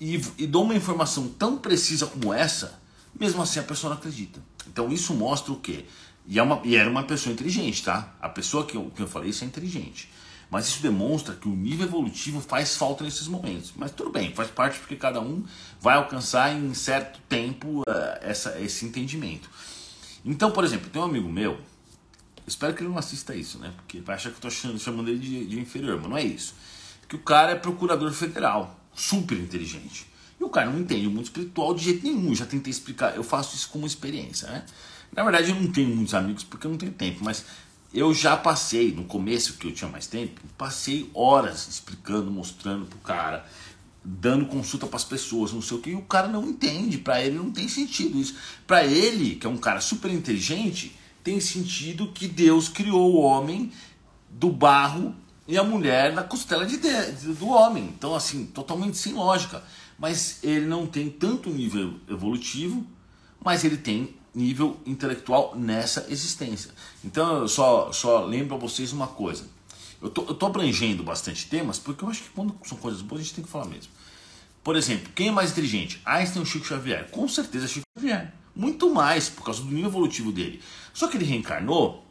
e, 0.01 0.23
e 0.39 0.47
dou 0.47 0.63
uma 0.63 0.77
informação 0.77 1.27
tão 1.27 1.59
precisa 1.59 2.07
como 2.07 2.33
essa, 2.33 2.81
mesmo 3.19 3.43
assim 3.43 3.59
a 3.59 3.65
pessoa 3.65 3.91
não 3.91 3.99
acredita. 3.99 4.41
Então 4.69 4.93
isso 4.93 5.13
mostra 5.13 5.53
o 5.53 5.57
quê? 5.57 5.87
E, 6.27 6.39
é 6.39 6.43
uma, 6.43 6.61
e 6.65 6.77
era 6.77 6.89
uma 6.89 7.03
pessoa 7.03 7.33
inteligente, 7.33 7.83
tá? 7.83 8.15
A 8.21 8.29
pessoa 8.29 8.65
que 8.65 8.77
eu, 8.77 8.91
que 8.95 9.03
eu 9.03 9.09
falei 9.09 9.31
isso 9.31 9.45
é 9.45 9.47
inteligente. 9.47 10.09
Mas 10.51 10.69
isso 10.69 10.83
demonstra 10.83 11.35
que 11.35 11.49
o 11.49 11.55
nível 11.55 11.87
evolutivo 11.87 12.41
faz 12.41 12.77
falta 12.77 13.05
nesses 13.05 13.27
momentos. 13.27 13.73
Mas 13.77 13.91
tudo 13.91 14.11
bem, 14.11 14.33
faz 14.33 14.51
parte 14.51 14.79
porque 14.79 14.97
cada 14.97 15.21
um 15.21 15.45
vai 15.81 15.97
alcançar 15.97 16.55
em 16.55 16.73
certo 16.75 17.19
tempo 17.29 17.81
uh, 17.81 17.85
essa, 18.21 18.59
esse 18.61 18.85
entendimento. 18.85 19.51
Então, 20.25 20.51
por 20.51 20.65
exemplo, 20.65 20.89
tem 20.89 21.01
um 21.03 21.05
amigo 21.05 21.29
meu, 21.29 21.59
espero 22.47 22.73
que 22.75 22.83
ele 22.83 22.89
não 22.89 22.99
assista 22.99 23.35
isso, 23.35 23.59
né? 23.59 23.73
Porque 23.77 24.01
vai 24.01 24.17
achar 24.17 24.31
que 24.31 24.47
eu 24.47 24.49
estou 24.49 24.79
chamando 24.79 25.09
ele 25.09 25.19
de, 25.19 25.45
de 25.45 25.61
inferior, 25.61 25.99
mas 26.01 26.09
não 26.09 26.17
é 26.17 26.25
isso. 26.25 26.55
Que 27.09 27.17
o 27.17 27.19
cara 27.19 27.53
é 27.53 27.57
procurador 27.57 28.13
federal, 28.13 28.79
super 28.95 29.39
inteligente. 29.39 30.07
E 30.41 30.45
o 30.45 30.49
cara 30.49 30.71
não 30.71 30.79
entende 30.79 31.07
o 31.07 31.11
mundo 31.11 31.25
espiritual 31.25 31.75
de 31.75 31.85
jeito 31.85 32.05
nenhum. 32.05 32.35
Já 32.35 32.47
tentei 32.47 32.71
explicar, 32.71 33.15
eu 33.17 33.23
faço 33.23 33.55
isso 33.55 33.69
como 33.69 33.87
experiência, 33.87 34.49
né? 34.49 34.65
Na 35.15 35.23
verdade, 35.23 35.51
eu 35.51 35.57
não 35.57 35.71
tenho 35.71 35.95
muitos 35.95 36.15
amigos 36.15 36.43
porque 36.43 36.67
eu 36.67 36.71
não 36.71 36.79
tenho 36.79 36.93
tempo, 36.93 37.23
mas 37.23 37.45
eu 37.93 38.13
já 38.13 38.37
passei, 38.37 38.93
no 38.93 39.05
começo 39.05 39.55
que 39.55 39.69
eu 39.69 39.73
tinha 39.73 39.89
mais 39.89 40.07
tempo, 40.09 40.41
passei 40.59 41.09
horas 41.15 41.69
explicando, 41.69 42.31
mostrando 42.31 42.87
pro 42.87 42.99
cara, 42.99 43.47
dando 44.05 44.47
consulta 44.47 44.87
para 44.87 44.97
as 44.97 45.05
pessoas, 45.05 45.53
não 45.53 45.63
sei 45.63 45.77
o 45.77 45.81
que, 45.81 45.91
e 45.91 45.95
o 45.95 46.03
cara 46.03 46.27
não 46.27 46.45
entende, 46.45 46.99
para 46.99 47.23
ele 47.23 47.37
não 47.37 47.53
tem 47.53 47.69
sentido 47.69 48.19
isso. 48.19 48.35
Para 48.67 48.85
ele, 48.85 49.37
que 49.37 49.47
é 49.47 49.51
um 49.51 49.57
cara 49.57 49.81
super 49.81 50.11
inteligente, 50.11 50.97
tem 51.23 51.41
sentido 51.41 52.09
que 52.13 52.27
Deus 52.27 52.69
criou 52.69 53.15
o 53.15 53.21
homem 53.21 53.71
do 54.29 54.51
barro 54.51 55.15
e 55.47 55.57
a 55.57 55.63
mulher 55.63 56.13
na 56.13 56.25
costela 56.25 56.67
de, 56.67 56.77
de 56.77 57.33
do 57.35 57.49
homem. 57.49 57.85
Então, 57.85 58.15
assim, 58.15 58.47
totalmente 58.47 58.99
sem 58.99 59.13
lógica. 59.13 59.63
Mas 59.97 60.41
ele 60.43 60.67
não 60.67 60.87
tem 60.87 61.09
tanto 61.09 61.49
nível 61.49 61.95
evolutivo, 62.09 62.85
mas 63.43 63.65
ele 63.65 63.77
tem 63.77 64.17
nível 64.35 64.79
intelectual 64.85 65.55
nessa 65.57 66.07
existência. 66.09 66.71
Então 67.05 67.39
eu 67.39 67.49
só, 67.49 67.93
só 67.93 68.25
lembro 68.25 68.57
a 68.57 68.59
vocês 68.59 68.93
uma 68.93 69.07
coisa. 69.07 69.47
Eu 70.03 70.11
tô, 70.11 70.23
eu 70.23 70.35
tô 70.35 70.47
abrangendo 70.47 71.03
bastante 71.03 71.47
temas 71.47 71.79
porque 71.79 72.05
eu 72.05 72.09
acho 72.09 72.23
que 72.23 72.31
quando 72.31 72.55
são 72.65 72.77
coisas 72.77 73.01
boas 73.01 73.21
a 73.21 73.25
gente 73.25 73.35
tem 73.35 73.45
que 73.45 73.51
falar 73.51 73.67
mesmo. 73.67 73.93
Por 74.63 74.77
exemplo, 74.77 75.13
quem 75.15 75.29
é 75.29 75.31
mais 75.31 75.51
inteligente? 75.51 76.01
Einstein 76.05 76.41
ou 76.41 76.47
Chico 76.47 76.67
Xavier? 76.67 77.11
Com 77.11 77.29
certeza 77.29 77.69
Chico 77.69 77.87
Xavier. 77.97 78.33
Muito 78.57 78.93
mais 78.93 79.29
por 79.29 79.45
causa 79.45 79.63
do 79.63 79.71
nível 79.71 79.91
evolutivo 79.91 80.33
dele. 80.33 80.63
Só 80.93 81.09
que 81.09 81.17
ele 81.17 81.25
reencarnou 81.25 82.05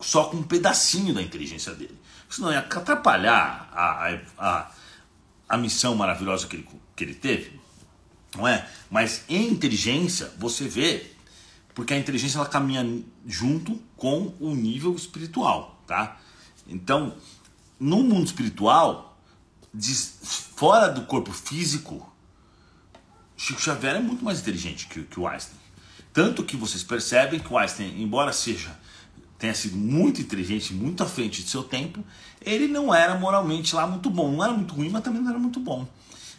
só 0.00 0.24
com 0.24 0.36
um 0.36 0.42
pedacinho 0.42 1.14
da 1.14 1.22
inteligência 1.22 1.74
dele. 1.74 1.98
Senão 2.28 2.52
ia 2.52 2.58
atrapalhar 2.58 3.70
a, 3.72 4.18
a, 4.38 4.70
a, 5.48 5.56
missão 5.56 5.94
maravilhosa 5.94 6.46
que 6.46 6.56
ele, 6.56 6.68
que 6.94 7.04
ele 7.04 7.14
teve. 7.14 7.58
Não 8.36 8.46
é? 8.46 8.68
Mas 8.90 9.24
em 9.28 9.48
inteligência, 9.48 10.32
você 10.38 10.68
vê 10.68 11.13
porque 11.74 11.92
a 11.92 11.98
inteligência 11.98 12.38
ela 12.38 12.46
caminha 12.46 13.02
junto 13.26 13.80
com 13.96 14.32
o 14.38 14.54
nível 14.54 14.94
espiritual, 14.94 15.82
tá? 15.86 16.18
Então, 16.66 17.14
no 17.78 18.02
mundo 18.02 18.26
espiritual, 18.26 19.18
fora 20.56 20.88
do 20.88 21.02
corpo 21.02 21.32
físico, 21.32 22.10
Chico 23.36 23.60
Xavier 23.60 23.96
é 23.96 24.00
muito 24.00 24.24
mais 24.24 24.40
inteligente 24.40 24.86
que, 24.86 25.02
que 25.02 25.18
o 25.18 25.26
Einstein. 25.26 25.58
Tanto 26.12 26.44
que 26.44 26.56
vocês 26.56 26.82
percebem 26.82 27.40
que 27.40 27.52
o 27.52 27.58
Einstein, 27.58 28.00
embora 28.00 28.32
seja 28.32 28.74
tenha 29.36 29.54
sido 29.54 29.76
muito 29.76 30.20
inteligente, 30.20 30.72
muito 30.72 31.02
à 31.02 31.06
frente 31.06 31.42
de 31.42 31.50
seu 31.50 31.62
tempo, 31.62 32.02
ele 32.40 32.66
não 32.66 32.94
era 32.94 33.14
moralmente 33.14 33.74
lá 33.74 33.86
muito 33.86 34.08
bom. 34.08 34.32
Não 34.32 34.42
era 34.42 34.52
muito 34.54 34.72
ruim, 34.74 34.88
mas 34.88 35.02
também 35.02 35.20
não 35.20 35.28
era 35.28 35.38
muito 35.38 35.60
bom. 35.60 35.86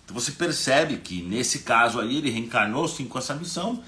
Então 0.04 0.14
você 0.14 0.32
percebe 0.32 0.98
que 0.98 1.22
nesse 1.22 1.60
caso 1.60 2.00
aí 2.00 2.18
ele 2.18 2.32
reencarnou 2.32 2.88
sim 2.88 3.06
com 3.06 3.20
essa 3.20 3.36
missão 3.36 3.84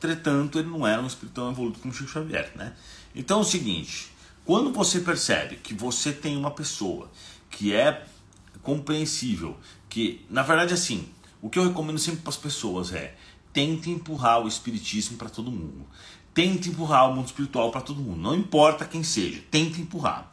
Entretanto, 0.00 0.58
ele 0.58 0.70
não 0.70 0.86
era 0.86 1.02
um 1.02 1.06
espírito 1.06 1.34
tão 1.34 1.50
evoluído 1.50 1.78
como 1.78 1.92
Chico 1.92 2.08
Xavier, 2.08 2.50
né? 2.56 2.72
Então 3.14 3.40
é 3.40 3.40
o 3.42 3.44
seguinte, 3.44 4.10
quando 4.46 4.72
você 4.72 5.00
percebe 5.00 5.56
que 5.56 5.74
você 5.74 6.10
tem 6.10 6.38
uma 6.38 6.50
pessoa 6.50 7.10
que 7.50 7.74
é 7.74 8.06
compreensível, 8.62 9.58
que 9.90 10.24
na 10.30 10.42
verdade 10.42 10.72
assim, 10.72 11.06
o 11.42 11.50
que 11.50 11.58
eu 11.58 11.68
recomendo 11.68 11.98
sempre 11.98 12.20
para 12.20 12.30
as 12.30 12.36
pessoas 12.38 12.94
é 12.94 13.14
tente 13.52 13.90
empurrar 13.90 14.42
o 14.42 14.48
espiritismo 14.48 15.18
para 15.18 15.28
todo 15.28 15.50
mundo. 15.50 15.86
Tente 16.32 16.70
empurrar 16.70 17.10
o 17.10 17.14
mundo 17.14 17.26
espiritual 17.26 17.70
para 17.70 17.82
todo 17.82 18.00
mundo, 18.00 18.22
não 18.22 18.34
importa 18.34 18.86
quem 18.86 19.02
seja, 19.02 19.42
tente 19.50 19.82
empurrar. 19.82 20.32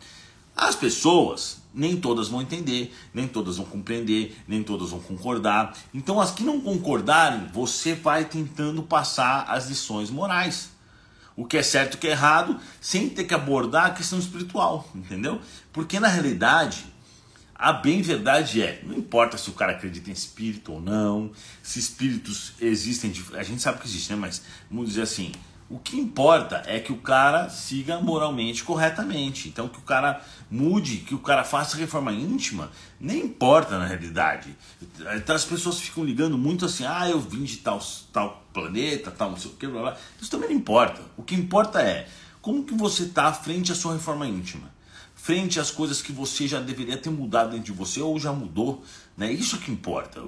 As 0.56 0.76
pessoas, 0.76 1.62
nem 1.78 1.96
todas 1.96 2.28
vão 2.28 2.42
entender, 2.42 2.94
nem 3.14 3.28
todas 3.28 3.58
vão 3.58 3.66
compreender, 3.66 4.36
nem 4.48 4.64
todas 4.64 4.90
vão 4.90 5.00
concordar. 5.00 5.78
Então, 5.94 6.20
as 6.20 6.32
que 6.32 6.44
não 6.44 6.60
concordarem, 6.60 7.48
você 7.54 7.94
vai 7.94 8.26
tentando 8.26 8.82
passar 8.82 9.44
as 9.48 9.70
lições 9.70 10.10
morais. 10.10 10.72
O 11.36 11.46
que 11.46 11.56
é 11.56 11.62
certo 11.62 11.94
e 11.94 11.98
o 11.98 12.00
que 12.00 12.08
é 12.08 12.12
errado, 12.12 12.60
sem 12.82 13.08
ter 13.08 13.26
que 13.26 13.34
abordar 13.34 13.86
a 13.86 13.90
questão 13.92 14.18
espiritual, 14.18 14.90
entendeu? 14.96 15.40
Porque 15.72 16.00
na 16.00 16.08
realidade, 16.08 16.84
a 17.54 17.72
bem 17.72 18.02
verdade 18.02 18.60
é, 18.60 18.82
não 18.84 18.98
importa 18.98 19.38
se 19.38 19.48
o 19.52 19.54
cara 19.54 19.74
acredita 19.74 20.10
em 20.10 20.14
espírito 20.14 20.74
ou 20.74 20.82
não, 20.82 21.32
se 21.62 21.78
espíritos 21.78 22.54
existem, 22.60 23.14
a 23.36 23.44
gente 23.44 23.62
sabe 23.62 23.80
que 23.80 23.88
existe, 23.88 24.10
né? 24.10 24.16
Mas 24.16 24.42
vamos 24.70 24.90
dizer 24.90 25.04
assim, 25.04 25.32
o 25.70 25.78
que 25.78 26.00
importa 26.00 26.64
é 26.66 26.80
que 26.80 26.94
o 26.94 26.98
cara 26.98 27.50
siga 27.50 28.00
moralmente 28.00 28.64
corretamente. 28.64 29.50
Então, 29.50 29.68
que 29.68 29.78
o 29.78 29.82
cara 29.82 30.22
mude, 30.50 30.98
que 30.98 31.14
o 31.14 31.20
cara 31.20 31.44
faça 31.44 31.76
reforma 31.76 32.14
íntima, 32.14 32.72
nem 33.00 33.26
importa 33.26 33.78
na 33.78 33.86
realidade. 33.86 34.56
Então, 35.16 35.36
as 35.36 35.44
pessoas 35.44 35.80
ficam 35.80 36.06
ligando 36.06 36.38
muito 36.38 36.66
assim: 36.66 36.86
ah, 36.86 37.10
eu 37.10 37.20
vim 37.20 37.44
de 37.44 37.58
tal, 37.58 37.82
tal 38.14 38.44
planeta, 38.54 39.12
tal, 39.12 39.32
não 39.32 39.38
sei 39.38 39.52
o 39.52 39.56
que, 39.56 39.68
blá, 39.68 39.82
blá. 39.82 39.98
Isso 40.22 40.32
também 40.32 40.50
não 40.50 40.56
importa. 40.56 41.02
O 41.18 41.24
que 41.24 41.36
importa 41.36 41.82
é 41.82 42.08
como 42.42 42.64
que 42.64 42.74
você 42.74 43.04
está 43.04 43.34
frente 43.34 43.72
à 43.72 43.76
sua 43.76 43.94
reforma 43.94 44.26
íntima 44.26 44.77
frente 45.28 45.60
às 45.60 45.70
coisas 45.70 46.02
que 46.02 46.14
você 46.14 46.48
já 46.48 46.62
deveria 46.62 46.96
ter 46.96 47.10
mudado 47.10 47.50
dentro 47.50 47.66
de 47.66 47.74
você 47.74 48.00
ou 48.00 48.18
já 48.18 48.32
mudou, 48.32 48.82
né? 49.18 49.30
Isso 49.30 49.58
que 49.58 49.70
importa. 49.70 50.24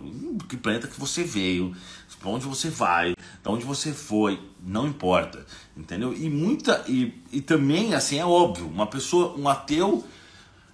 Que 0.49 0.57
planeta 0.57 0.89
que 0.89 0.99
você 0.99 1.23
veio, 1.23 1.73
para 2.19 2.29
onde 2.29 2.45
você 2.45 2.69
vai, 2.69 3.15
para 3.41 3.49
onde 3.53 3.63
você 3.63 3.93
foi, 3.93 4.37
não 4.61 4.85
importa, 4.85 5.45
entendeu? 5.77 6.13
E 6.13 6.29
muita 6.29 6.83
e, 6.85 7.13
e 7.31 7.39
também 7.39 7.93
assim 7.93 8.19
é 8.19 8.25
óbvio, 8.25 8.67
uma 8.67 8.87
pessoa, 8.87 9.39
um 9.39 9.47
ateu 9.47 10.05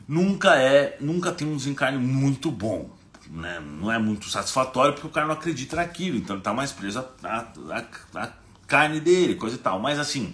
nunca 0.08 0.56
é, 0.56 0.98
nunca 1.00 1.32
tem 1.32 1.48
um 1.48 1.56
desencarne 1.56 2.00
muito 2.00 2.50
bom, 2.50 2.90
né? 3.30 3.60
Não 3.60 3.92
é 3.92 4.00
muito 4.00 4.28
satisfatório 4.28 4.94
porque 4.96 5.06
o 5.06 5.12
cara 5.12 5.28
não 5.28 5.36
acredita 5.36 5.76
naquilo, 5.76 6.18
então 6.18 6.36
ele 6.36 6.44
tá 6.44 6.52
mais 6.52 6.72
preso 6.72 6.98
à 6.98 8.32
carne 8.66 9.00
dele, 9.00 9.36
coisa 9.36 9.56
e 9.56 9.60
tal. 9.60 9.80
Mas 9.80 10.00
assim, 10.00 10.34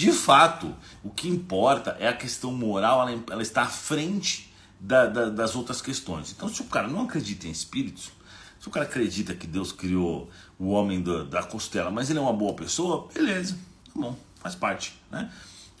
de 0.00 0.12
fato, 0.12 0.74
o 1.04 1.10
que 1.10 1.28
importa 1.28 1.94
é 2.00 2.08
a 2.08 2.12
questão 2.14 2.50
moral, 2.54 3.06
ela, 3.06 3.22
ela 3.30 3.42
está 3.42 3.64
à 3.64 3.66
frente 3.66 4.50
da, 4.80 5.04
da, 5.04 5.28
das 5.28 5.54
outras 5.54 5.82
questões. 5.82 6.32
Então, 6.32 6.48
se 6.48 6.62
o 6.62 6.64
cara 6.64 6.88
não 6.88 7.02
acredita 7.02 7.46
em 7.46 7.50
espíritos, 7.50 8.10
se 8.58 8.66
o 8.66 8.70
cara 8.70 8.86
acredita 8.86 9.34
que 9.34 9.46
Deus 9.46 9.72
criou 9.72 10.30
o 10.58 10.70
homem 10.70 11.02
da, 11.02 11.24
da 11.24 11.42
costela, 11.42 11.90
mas 11.90 12.08
ele 12.08 12.18
é 12.18 12.22
uma 12.22 12.32
boa 12.32 12.54
pessoa, 12.54 13.08
beleza, 13.12 13.58
tá 13.84 13.92
bom, 13.94 14.16
faz 14.36 14.54
parte. 14.54 14.98
Né? 15.10 15.30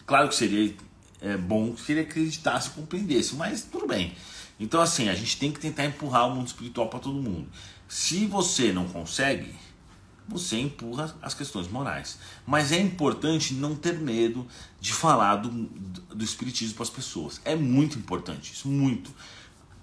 Claro 0.04 0.28
que 0.28 0.34
seria 0.34 0.76
é, 1.22 1.38
bom 1.38 1.74
se 1.74 1.92
ele 1.92 2.02
acreditasse 2.02 2.68
e 2.68 2.72
compreendesse, 2.72 3.34
mas 3.36 3.62
tudo 3.62 3.86
bem. 3.86 4.14
Então, 4.58 4.82
assim, 4.82 5.08
a 5.08 5.14
gente 5.14 5.38
tem 5.38 5.50
que 5.50 5.60
tentar 5.60 5.86
empurrar 5.86 6.28
o 6.28 6.34
mundo 6.34 6.48
espiritual 6.48 6.90
para 6.90 7.00
todo 7.00 7.14
mundo. 7.14 7.48
Se 7.88 8.26
você 8.26 8.70
não 8.70 8.86
consegue, 8.86 9.54
você 10.30 10.58
empurra 10.58 11.14
as 11.20 11.34
questões 11.34 11.68
morais. 11.68 12.18
Mas 12.46 12.72
é 12.72 12.78
importante 12.78 13.52
não 13.54 13.74
ter 13.74 13.98
medo 13.98 14.46
de 14.80 14.92
falar 14.92 15.36
do, 15.36 15.48
do 15.50 16.24
espiritismo 16.24 16.74
para 16.74 16.84
as 16.84 16.90
pessoas. 16.90 17.40
É 17.44 17.56
muito 17.56 17.98
importante 17.98 18.52
isso, 18.52 18.68
muito. 18.68 19.12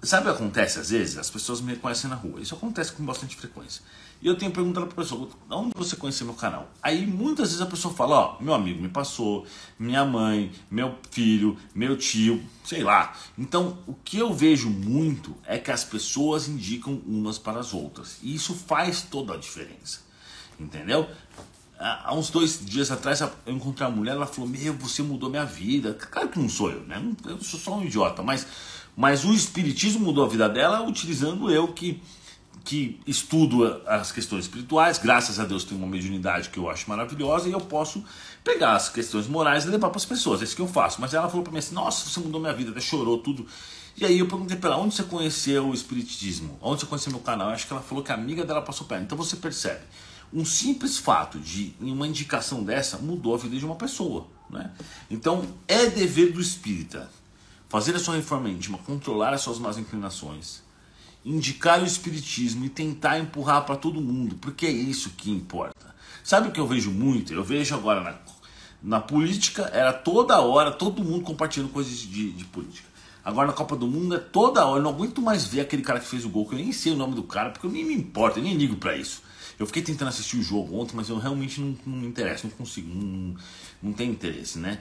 Sabe 0.01 0.29
o 0.29 0.31
que 0.31 0.41
acontece 0.41 0.79
às 0.79 0.89
vezes? 0.89 1.17
As 1.17 1.29
pessoas 1.29 1.59
me 1.59 1.73
reconhecem 1.73 2.09
na 2.09 2.15
rua. 2.15 2.39
Isso 2.39 2.55
acontece 2.55 2.91
com 2.93 3.03
bastante 3.03 3.35
frequência. 3.35 3.81
E 4.21 4.27
eu 4.27 4.35
tenho 4.35 4.51
perguntado 4.51 4.87
para 4.87 4.95
a 4.95 5.03
pessoa, 5.03 5.29
onde 5.49 5.73
você 5.75 5.95
conheceu 5.95 6.25
meu 6.25 6.35
canal? 6.35 6.71
Aí 6.81 7.05
muitas 7.05 7.49
vezes 7.49 7.61
a 7.61 7.67
pessoa 7.67 7.93
fala, 7.93 8.15
ó, 8.15 8.41
meu 8.41 8.53
amigo 8.53 8.81
me 8.81 8.89
passou, 8.89 9.45
minha 9.77 10.03
mãe, 10.03 10.51
meu 10.71 10.95
filho, 11.11 11.55
meu 11.73 11.95
tio, 11.95 12.43
sei 12.63 12.83
lá. 12.83 13.13
Então, 13.37 13.77
o 13.85 13.93
que 13.93 14.17
eu 14.17 14.33
vejo 14.33 14.69
muito 14.69 15.35
é 15.45 15.59
que 15.59 15.71
as 15.71 15.83
pessoas 15.83 16.47
indicam 16.47 16.99
umas 17.05 17.37
para 17.37 17.59
as 17.59 17.73
outras. 17.73 18.17
E 18.23 18.33
isso 18.33 18.55
faz 18.55 19.03
toda 19.03 19.35
a 19.35 19.37
diferença. 19.37 20.06
Entendeu? 20.59 21.07
Há 21.79 22.15
uns 22.15 22.31
dois 22.31 22.59
dias 22.65 22.89
atrás 22.89 23.21
eu 23.21 23.31
encontrei 23.45 23.87
uma 23.87 23.95
mulher, 23.95 24.13
ela 24.13 24.25
falou: 24.25 24.49
Meu, 24.49 24.73
você 24.73 25.03
mudou 25.03 25.29
minha 25.29 25.45
vida. 25.45 25.93
Claro 25.93 26.29
que 26.29 26.39
não 26.39 26.49
sou 26.49 26.71
eu, 26.71 26.81
né? 26.81 26.99
Eu 27.25 27.39
sou 27.41 27.59
só 27.59 27.75
um 27.75 27.85
idiota, 27.85 28.23
mas, 28.23 28.47
mas 28.95 29.23
o 29.23 29.31
Espiritismo 29.31 30.03
mudou 30.03 30.25
a 30.25 30.27
vida 30.27 30.49
dela 30.49 30.81
utilizando 30.81 31.51
eu 31.51 31.67
que, 31.67 32.01
que 32.65 32.99
estudo 33.05 33.79
as 33.85 34.11
questões 34.11 34.45
espirituais. 34.45 34.97
Graças 34.97 35.39
a 35.39 35.45
Deus 35.45 35.63
tenho 35.63 35.79
uma 35.79 35.87
mediunidade 35.87 36.49
que 36.49 36.57
eu 36.57 36.67
acho 36.67 36.89
maravilhosa 36.89 37.47
e 37.47 37.51
eu 37.51 37.61
posso 37.61 38.03
pegar 38.43 38.75
as 38.75 38.89
questões 38.89 39.27
morais 39.27 39.65
e 39.65 39.69
levar 39.69 39.89
para 39.89 39.97
as 39.97 40.05
pessoas. 40.05 40.41
É 40.41 40.45
isso 40.45 40.55
que 40.55 40.61
eu 40.63 40.67
faço. 40.67 40.99
Mas 40.99 41.13
ela 41.13 41.29
falou 41.29 41.43
para 41.43 41.53
mim 41.53 41.59
assim: 41.59 41.75
Nossa, 41.75 42.09
você 42.09 42.19
mudou 42.19 42.41
minha 42.41 42.53
vida, 42.53 42.71
até 42.71 42.81
chorou 42.81 43.19
tudo. 43.19 43.45
E 43.95 44.03
aí 44.03 44.17
eu 44.17 44.27
perguntei 44.27 44.57
para 44.57 44.71
ela: 44.71 44.81
Onde 44.81 44.95
você 44.95 45.03
conheceu 45.03 45.67
o 45.67 45.75
Espiritismo? 45.75 46.57
Onde 46.59 46.81
você 46.81 46.87
conheceu 46.87 47.11
meu 47.11 47.21
canal? 47.21 47.49
Eu 47.49 47.53
acho 47.53 47.67
que 47.67 47.73
ela 47.73 47.83
falou 47.83 48.03
que 48.03 48.11
a 48.11 48.15
amiga 48.15 48.43
dela 48.43 48.63
passou 48.63 48.87
ela. 48.89 49.03
Então 49.03 49.15
você 49.15 49.35
percebe 49.35 49.81
um 50.33 50.43
simples 50.45 50.97
fato 50.97 51.39
de 51.39 51.73
uma 51.79 52.07
indicação 52.07 52.63
dessa 52.63 52.97
mudou 52.97 53.35
a 53.35 53.37
vida 53.37 53.57
de 53.57 53.65
uma 53.65 53.75
pessoa. 53.75 54.27
Né? 54.49 54.71
Então 55.09 55.45
é 55.67 55.87
dever 55.87 56.31
do 56.31 56.41
espírita 56.41 57.09
fazer 57.69 57.95
a 57.95 57.99
sua 57.99 58.15
reforma 58.15 58.49
íntima, 58.49 58.77
controlar 58.79 59.33
as 59.33 59.41
suas 59.41 59.59
más 59.59 59.77
inclinações, 59.77 60.61
indicar 61.25 61.81
o 61.81 61.85
espiritismo 61.85 62.63
e 62.65 62.69
tentar 62.69 63.19
empurrar 63.19 63.65
para 63.65 63.75
todo 63.75 63.99
mundo, 63.99 64.37
porque 64.39 64.65
é 64.65 64.71
isso 64.71 65.11
que 65.11 65.29
importa. 65.29 65.95
Sabe 66.23 66.47
o 66.47 66.51
que 66.51 66.59
eu 66.59 66.67
vejo 66.67 66.91
muito? 66.91 67.33
Eu 67.33 67.43
vejo 67.43 67.75
agora 67.75 68.01
na, 68.01 68.15
na 68.81 68.99
política, 69.01 69.63
era 69.73 69.91
toda 69.91 70.39
hora, 70.39 70.71
todo 70.71 71.03
mundo 71.03 71.23
compartilhando 71.23 71.71
coisas 71.71 71.97
de, 71.97 72.31
de 72.31 72.45
política. 72.45 72.87
Agora 73.23 73.47
na 73.47 73.53
Copa 73.53 73.75
do 73.75 73.87
Mundo 73.87 74.15
é 74.15 74.19
toda 74.19 74.65
hora, 74.65 74.79
eu 74.79 74.83
não 74.83 74.91
aguento 74.91 75.21
mais 75.21 75.45
ver 75.45 75.59
aquele 75.59 75.81
cara 75.81 75.99
que 75.99 76.07
fez 76.07 76.23
o 76.23 76.29
gol, 76.29 76.47
que 76.47 76.55
eu 76.55 76.59
nem 76.59 76.71
sei 76.71 76.93
o 76.93 76.95
nome 76.95 77.13
do 77.13 77.23
cara, 77.23 77.49
porque 77.49 77.67
eu 77.67 77.71
nem 77.71 77.83
me 77.83 77.93
importo, 77.93 78.39
eu 78.39 78.43
nem 78.43 78.55
ligo 78.55 78.77
para 78.77 78.95
isso. 78.95 79.21
Eu 79.59 79.65
fiquei 79.65 79.81
tentando 79.81 80.09
assistir 80.09 80.37
o 80.37 80.43
jogo 80.43 80.79
ontem, 80.79 80.95
mas 80.95 81.09
eu 81.09 81.17
realmente 81.17 81.59
não, 81.59 81.75
não 81.85 81.97
me 81.97 82.07
interesso, 82.07 82.47
não 82.47 82.51
consigo, 82.51 82.93
não, 82.93 83.35
não 83.81 83.93
tem 83.93 84.09
interesse, 84.09 84.59
né? 84.59 84.79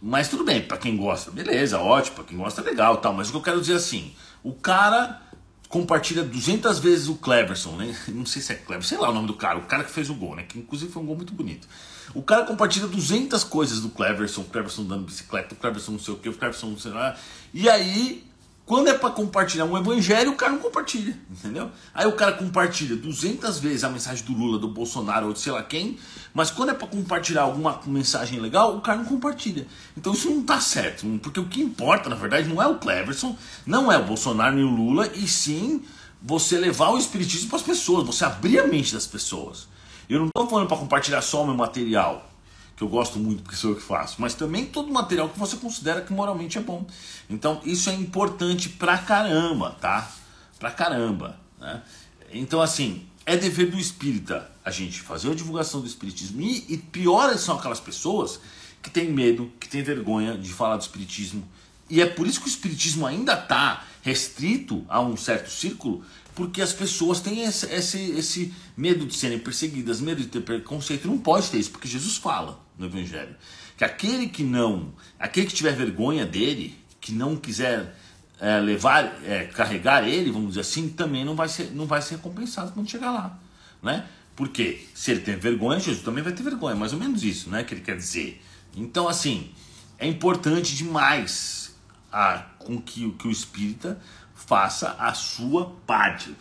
Mas 0.00 0.28
tudo 0.28 0.44
bem, 0.44 0.62
para 0.62 0.76
quem 0.76 0.96
gosta, 0.96 1.30
beleza, 1.30 1.78
ótimo, 1.78 2.16
para 2.16 2.24
quem 2.24 2.36
gosta 2.36 2.62
legal, 2.62 2.98
tal. 2.98 3.12
Mas 3.14 3.28
o 3.28 3.32
que 3.32 3.36
eu 3.36 3.42
quero 3.42 3.60
dizer 3.60 3.74
é 3.74 3.76
assim, 3.76 4.12
o 4.42 4.52
cara 4.52 5.22
compartilha 5.68 6.22
200 6.22 6.78
vezes 6.78 7.08
o 7.08 7.14
Cleverson, 7.16 7.76
né? 7.76 7.96
Não 8.08 8.24
sei 8.26 8.40
se 8.40 8.52
é 8.52 8.56
Cleverson, 8.56 8.88
sei 8.88 8.98
lá 8.98 9.10
o 9.10 9.14
nome 9.14 9.26
do 9.26 9.34
cara, 9.34 9.58
o 9.58 9.62
cara 9.62 9.84
que 9.84 9.90
fez 9.90 10.08
o 10.10 10.14
gol, 10.14 10.36
né? 10.36 10.44
Que 10.44 10.58
inclusive 10.58 10.92
foi 10.92 11.02
um 11.02 11.06
gol 11.06 11.16
muito 11.16 11.32
bonito. 11.32 11.66
O 12.14 12.22
cara 12.22 12.44
compartilha 12.44 12.86
200 12.86 13.42
coisas 13.44 13.80
do 13.80 13.88
Cleverson, 13.88 14.42
o 14.42 14.44
Cleverson 14.44 14.84
dando 14.84 15.04
bicicleta, 15.04 15.54
o 15.54 15.56
Cleverson 15.56 15.92
não 15.92 15.98
sei 15.98 16.14
o 16.14 16.16
que, 16.16 16.28
o 16.28 16.34
Cleverson 16.34 16.68
não 16.68 16.78
sei 16.78 16.92
lá. 16.92 17.16
E 17.52 17.68
aí 17.68 18.24
quando 18.66 18.88
é 18.88 18.94
para 18.94 19.10
compartilhar 19.10 19.64
um 19.64 19.78
evangelho, 19.78 20.32
o 20.32 20.34
cara 20.34 20.50
não 20.50 20.58
compartilha, 20.58 21.16
entendeu? 21.30 21.70
Aí 21.94 22.04
o 22.04 22.12
cara 22.12 22.32
compartilha 22.32 22.96
200 22.96 23.60
vezes 23.60 23.84
a 23.84 23.88
mensagem 23.88 24.24
do 24.24 24.32
Lula, 24.32 24.58
do 24.58 24.66
Bolsonaro 24.66 25.28
ou 25.28 25.32
de 25.32 25.38
sei 25.38 25.52
lá 25.52 25.62
quem, 25.62 25.96
mas 26.34 26.50
quando 26.50 26.70
é 26.70 26.74
para 26.74 26.88
compartilhar 26.88 27.42
alguma 27.42 27.80
mensagem 27.86 28.40
legal, 28.40 28.76
o 28.76 28.80
cara 28.80 28.98
não 28.98 29.04
compartilha. 29.04 29.68
Então 29.96 30.12
isso 30.12 30.28
não 30.28 30.42
tá 30.42 30.60
certo, 30.60 31.06
porque 31.22 31.38
o 31.38 31.46
que 31.46 31.62
importa, 31.62 32.10
na 32.10 32.16
verdade, 32.16 32.48
não 32.48 32.60
é 32.60 32.66
o 32.66 32.76
Cleverson, 32.78 33.38
não 33.64 33.90
é 33.90 33.96
o 33.96 34.04
Bolsonaro 34.04 34.56
nem 34.56 34.64
o 34.64 34.74
Lula, 34.74 35.06
e 35.14 35.28
sim 35.28 35.84
você 36.20 36.58
levar 36.58 36.90
o 36.90 36.98
espiritismo 36.98 37.48
para 37.48 37.58
as 37.58 37.64
pessoas, 37.64 38.04
você 38.04 38.24
abrir 38.24 38.58
a 38.58 38.66
mente 38.66 38.92
das 38.92 39.06
pessoas. 39.06 39.68
Eu 40.10 40.18
não 40.18 40.26
estou 40.26 40.48
falando 40.48 40.66
para 40.66 40.76
compartilhar 40.76 41.22
só 41.22 41.44
o 41.44 41.46
meu 41.46 41.54
material 41.54 42.35
que 42.76 42.82
eu 42.82 42.88
gosto 42.88 43.18
muito 43.18 43.42
porque 43.42 43.56
sou 43.56 43.70
eu 43.70 43.76
que 43.76 43.82
faço, 43.82 44.16
mas 44.18 44.34
também 44.34 44.66
todo 44.66 44.92
material 44.92 45.28
que 45.30 45.38
você 45.38 45.56
considera 45.56 46.02
que 46.02 46.12
moralmente 46.12 46.58
é 46.58 46.60
bom. 46.60 46.86
Então 47.28 47.60
isso 47.64 47.88
é 47.88 47.94
importante 47.94 48.68
pra 48.68 48.98
caramba, 48.98 49.76
tá? 49.80 50.10
Pra 50.58 50.70
caramba, 50.70 51.40
né? 51.58 51.82
Então 52.30 52.60
assim, 52.60 53.06
é 53.24 53.36
dever 53.36 53.70
do 53.70 53.78
espírita 53.78 54.50
a 54.64 54.70
gente 54.70 55.00
fazer 55.00 55.30
a 55.30 55.34
divulgação 55.34 55.80
do 55.80 55.86
espiritismo 55.86 56.40
e, 56.42 56.64
e 56.68 56.76
piores 56.76 57.40
são 57.40 57.56
aquelas 57.56 57.80
pessoas 57.80 58.38
que 58.82 58.90
têm 58.90 59.10
medo, 59.10 59.50
que 59.58 59.68
têm 59.68 59.82
vergonha 59.82 60.36
de 60.36 60.52
falar 60.52 60.76
do 60.76 60.82
espiritismo. 60.82 61.48
E 61.88 62.02
é 62.02 62.06
por 62.06 62.26
isso 62.26 62.40
que 62.40 62.46
o 62.46 62.48
espiritismo 62.48 63.06
ainda 63.06 63.34
está 63.34 63.84
restrito 64.02 64.84
a 64.88 65.00
um 65.00 65.16
certo 65.16 65.50
círculo, 65.50 66.04
porque 66.36 66.62
as 66.62 66.72
pessoas 66.72 67.18
têm 67.18 67.42
esse, 67.42 67.66
esse, 67.66 67.98
esse 68.12 68.54
medo 68.76 69.06
de 69.06 69.16
serem 69.16 69.38
perseguidas, 69.38 70.00
medo 70.00 70.20
de 70.20 70.28
ter 70.28 70.42
preconceito. 70.42 71.08
Não 71.08 71.18
pode 71.18 71.50
ter 71.50 71.58
isso, 71.58 71.70
porque 71.70 71.88
Jesus 71.88 72.18
fala 72.18 72.60
no 72.78 72.86
Evangelho 72.86 73.34
que 73.76 73.84
aquele 73.84 74.28
que 74.28 74.42
não, 74.42 74.94
aquele 75.18 75.46
que 75.46 75.54
tiver 75.54 75.74
vergonha 75.74 76.24
dele, 76.24 76.78
que 77.00 77.12
não 77.12 77.36
quiser 77.36 77.94
é, 78.40 78.58
levar, 78.58 79.04
é, 79.24 79.44
carregar 79.44 80.08
ele, 80.08 80.30
vamos 80.30 80.50
dizer 80.50 80.60
assim, 80.60 80.88
também 80.88 81.24
não 81.24 81.34
vai 81.34 81.48
ser, 81.48 81.70
não 81.72 81.86
vai 81.86 82.00
ser 82.00 82.16
recompensado 82.16 82.72
quando 82.72 82.90
chegar 82.90 83.10
lá, 83.10 83.38
né? 83.82 84.06
Porque 84.34 84.86
se 84.94 85.10
ele 85.10 85.20
tem 85.20 85.36
vergonha, 85.36 85.78
Jesus 85.78 86.02
também 86.02 86.22
vai 86.22 86.32
ter 86.32 86.42
vergonha, 86.42 86.74
mais 86.74 86.92
ou 86.92 86.98
menos 86.98 87.22
isso, 87.22 87.50
né? 87.50 87.64
Que 87.64 87.74
ele 87.74 87.80
quer 87.80 87.96
dizer. 87.96 88.42
Então, 88.74 89.08
assim, 89.08 89.50
é 89.98 90.06
importante 90.06 90.74
demais 90.74 91.74
a, 92.12 92.46
com 92.58 92.80
que, 92.80 93.10
que 93.12 93.28
o 93.28 93.30
espírita 93.30 93.98
faça 94.36 94.94
a 94.98 95.12
sua 95.14 95.72
parte. 95.86 96.36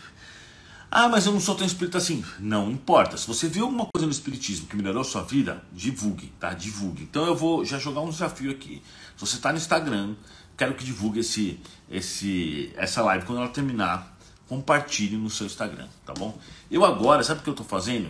Ah, 0.91 1.09
mas 1.09 1.25
eu 1.25 1.33
não 1.33 1.39
sou 1.39 1.55
tão 1.55 1.65
espírita 1.65 1.97
assim. 1.97 2.23
Não 2.39 2.69
importa. 2.69 3.17
Se 3.17 3.27
você 3.27 3.47
viu 3.47 3.65
alguma 3.65 3.87
coisa 3.93 4.05
no 4.05 4.11
espiritismo 4.11 4.67
que 4.67 4.75
melhorou 4.75 5.01
a 5.01 5.05
sua 5.05 5.23
vida, 5.23 5.63
divulgue, 5.73 6.31
tá? 6.39 6.53
Divulgue. 6.53 7.03
Então 7.03 7.25
eu 7.25 7.35
vou 7.35 7.65
já 7.65 7.79
jogar 7.79 8.01
um 8.01 8.09
desafio 8.09 8.51
aqui. 8.51 8.81
Se 9.17 9.25
você 9.25 9.37
está 9.37 9.51
no 9.51 9.57
Instagram, 9.57 10.15
quero 10.55 10.75
que 10.75 10.85
divulgue 10.85 11.19
esse, 11.19 11.59
esse, 11.89 12.71
essa 12.75 13.01
live. 13.01 13.25
Quando 13.25 13.39
ela 13.39 13.49
terminar, 13.49 14.15
compartilhe 14.47 15.17
no 15.17 15.29
seu 15.29 15.47
Instagram, 15.47 15.87
tá 16.05 16.13
bom? 16.13 16.37
Eu 16.69 16.85
agora, 16.85 17.23
sabe 17.23 17.39
o 17.39 17.43
que 17.43 17.49
eu 17.49 17.53
estou 17.53 17.65
fazendo? 17.65 18.09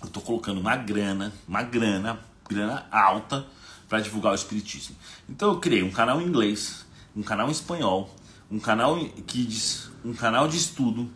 Eu 0.00 0.08
estou 0.08 0.22
colocando 0.22 0.60
uma 0.60 0.76
grana, 0.76 1.32
uma 1.46 1.62
grana, 1.62 2.18
grana 2.48 2.86
alta 2.90 3.46
para 3.88 4.00
divulgar 4.00 4.32
o 4.32 4.34
espiritismo. 4.34 4.96
Então 5.28 5.50
eu 5.50 5.60
criei 5.60 5.82
um 5.82 5.90
canal 5.90 6.20
em 6.20 6.26
inglês, 6.26 6.84
um 7.14 7.22
canal 7.22 7.48
em 7.48 7.52
espanhol, 7.52 8.12
um 8.54 8.60
canal 8.60 8.96
kids, 9.26 9.90
um 10.04 10.14
canal 10.14 10.46
de 10.46 10.56
estudo 10.56 11.10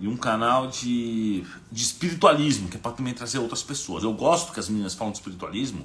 e 0.00 0.06
um 0.06 0.16
canal 0.16 0.68
de, 0.68 1.44
de 1.70 1.82
espiritualismo, 1.82 2.68
que 2.68 2.76
é 2.76 2.80
para 2.80 2.92
também 2.92 3.12
trazer 3.12 3.38
outras 3.40 3.60
pessoas. 3.60 4.04
Eu 4.04 4.12
gosto 4.12 4.52
que 4.52 4.60
as 4.60 4.68
meninas 4.68 4.94
falam 4.94 5.10
de 5.10 5.18
espiritualismo, 5.18 5.84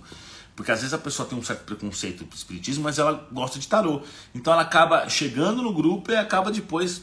porque 0.55 0.71
às 0.71 0.79
vezes 0.79 0.93
a 0.93 0.99
pessoa 0.99 1.27
tem 1.27 1.35
um 1.35 1.41
certo 1.41 1.63
preconceito 1.63 2.23
com 2.23 2.31
o 2.31 2.35
espiritismo, 2.35 2.83
mas 2.83 2.99
ela 2.99 3.27
gosta 3.31 3.57
de 3.57 3.67
tarô. 3.67 4.03
Então 4.35 4.53
ela 4.53 4.61
acaba 4.61 5.09
chegando 5.09 5.63
no 5.63 5.73
grupo 5.73 6.11
e 6.11 6.15
acaba 6.15 6.51
depois 6.51 7.01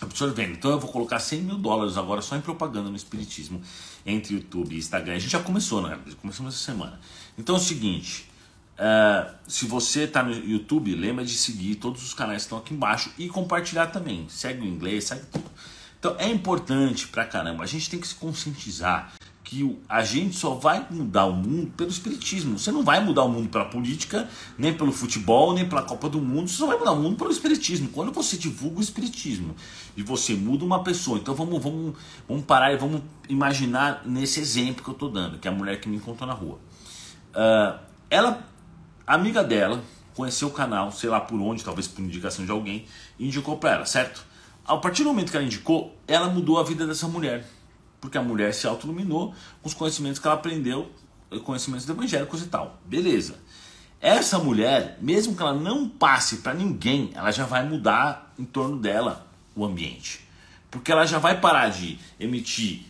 absorvendo. 0.00 0.54
Então 0.54 0.72
eu 0.72 0.80
vou 0.80 0.90
colocar 0.90 1.20
100 1.20 1.42
mil 1.42 1.58
dólares 1.58 1.96
agora 1.96 2.20
só 2.20 2.34
em 2.34 2.40
propaganda 2.40 2.90
no 2.90 2.96
espiritismo 2.96 3.62
entre 4.04 4.34
YouTube 4.34 4.74
e 4.74 4.78
Instagram. 4.78 5.14
A 5.14 5.18
gente 5.20 5.30
já 5.30 5.40
começou, 5.40 5.82
né? 5.82 5.96
Começamos 6.20 6.52
essa 6.52 6.64
semana. 6.64 6.98
Então 7.38 7.54
é 7.54 7.58
o 7.58 7.62
seguinte. 7.62 8.31
Uh, 8.72 9.34
se 9.46 9.66
você 9.66 10.04
está 10.04 10.22
no 10.22 10.32
YouTube, 10.32 10.94
lembra 10.94 11.24
de 11.24 11.34
seguir 11.34 11.76
todos 11.76 12.02
os 12.02 12.14
canais 12.14 12.42
que 12.42 12.46
estão 12.46 12.58
aqui 12.58 12.74
embaixo 12.74 13.10
e 13.18 13.28
compartilhar 13.28 13.88
também. 13.88 14.26
Segue 14.28 14.62
o 14.62 14.64
inglês, 14.64 15.04
segue 15.04 15.26
tudo. 15.26 15.50
Então 15.98 16.16
é 16.18 16.28
importante 16.28 17.06
pra 17.08 17.24
caramba. 17.24 17.62
A 17.62 17.66
gente 17.66 17.88
tem 17.88 18.00
que 18.00 18.08
se 18.08 18.14
conscientizar 18.14 19.12
que 19.44 19.78
a 19.88 20.02
gente 20.02 20.34
só 20.34 20.54
vai 20.54 20.86
mudar 20.90 21.26
o 21.26 21.32
mundo 21.32 21.70
pelo 21.76 21.90
espiritismo. 21.90 22.58
Você 22.58 22.72
não 22.72 22.82
vai 22.82 23.04
mudar 23.04 23.22
o 23.24 23.28
mundo 23.28 23.50
pela 23.50 23.66
política, 23.66 24.28
nem 24.56 24.72
pelo 24.72 24.90
futebol, 24.90 25.52
nem 25.52 25.68
pela 25.68 25.82
Copa 25.82 26.08
do 26.08 26.20
Mundo. 26.20 26.48
Você 26.48 26.56
só 26.56 26.66
vai 26.66 26.78
mudar 26.78 26.92
o 26.92 26.96
mundo 26.96 27.16
pelo 27.16 27.30
espiritismo. 27.30 27.88
Quando 27.90 28.12
você 28.12 28.36
divulga 28.36 28.78
o 28.78 28.82
espiritismo 28.82 29.54
e 29.94 30.02
você 30.02 30.34
muda 30.34 30.64
uma 30.64 30.82
pessoa, 30.82 31.18
então 31.18 31.34
vamos, 31.34 31.62
vamos, 31.62 31.94
vamos 32.26 32.44
parar 32.44 32.72
e 32.72 32.76
vamos 32.76 33.02
imaginar 33.28 34.02
nesse 34.06 34.40
exemplo 34.40 34.82
que 34.82 34.88
eu 34.88 34.94
estou 34.94 35.10
dando, 35.10 35.38
que 35.38 35.46
é 35.46 35.50
a 35.50 35.54
mulher 35.54 35.78
que 35.80 35.88
me 35.88 35.96
encontrou 35.96 36.26
na 36.26 36.34
rua. 36.34 36.58
Uh, 37.34 37.78
ela, 38.08 38.46
amiga 39.06 39.42
dela, 39.42 39.82
conheceu 40.14 40.48
o 40.48 40.52
canal, 40.52 40.92
sei 40.92 41.08
lá 41.08 41.20
por 41.20 41.40
onde, 41.40 41.64
talvez 41.64 41.88
por 41.88 42.02
indicação 42.02 42.44
de 42.44 42.50
alguém, 42.50 42.86
e 43.18 43.26
indicou 43.26 43.56
para 43.56 43.72
ela, 43.72 43.86
certo? 43.86 44.24
A 44.64 44.76
partir 44.76 45.02
do 45.02 45.08
momento 45.08 45.30
que 45.30 45.36
ela 45.36 45.46
indicou, 45.46 45.96
ela 46.06 46.28
mudou 46.28 46.58
a 46.58 46.62
vida 46.62 46.86
dessa 46.86 47.08
mulher. 47.08 47.44
Porque 48.00 48.18
a 48.18 48.22
mulher 48.22 48.52
se 48.54 48.66
autoiluminou 48.66 49.34
com 49.60 49.68
os 49.68 49.74
conhecimentos 49.74 50.18
que 50.18 50.26
ela 50.26 50.36
aprendeu, 50.36 50.90
conhecimentos 51.44 51.88
evangélicos 51.88 52.42
e 52.42 52.46
tal. 52.46 52.80
Beleza. 52.84 53.36
Essa 54.00 54.38
mulher, 54.38 54.98
mesmo 55.00 55.36
que 55.36 55.42
ela 55.42 55.54
não 55.54 55.88
passe 55.88 56.38
para 56.38 56.54
ninguém, 56.54 57.10
ela 57.14 57.30
já 57.30 57.44
vai 57.44 57.64
mudar 57.64 58.32
em 58.38 58.44
torno 58.44 58.76
dela 58.76 59.26
o 59.54 59.64
ambiente. 59.64 60.26
Porque 60.70 60.90
ela 60.90 61.06
já 61.06 61.18
vai 61.18 61.40
parar 61.40 61.68
de 61.68 61.98
emitir 62.18 62.82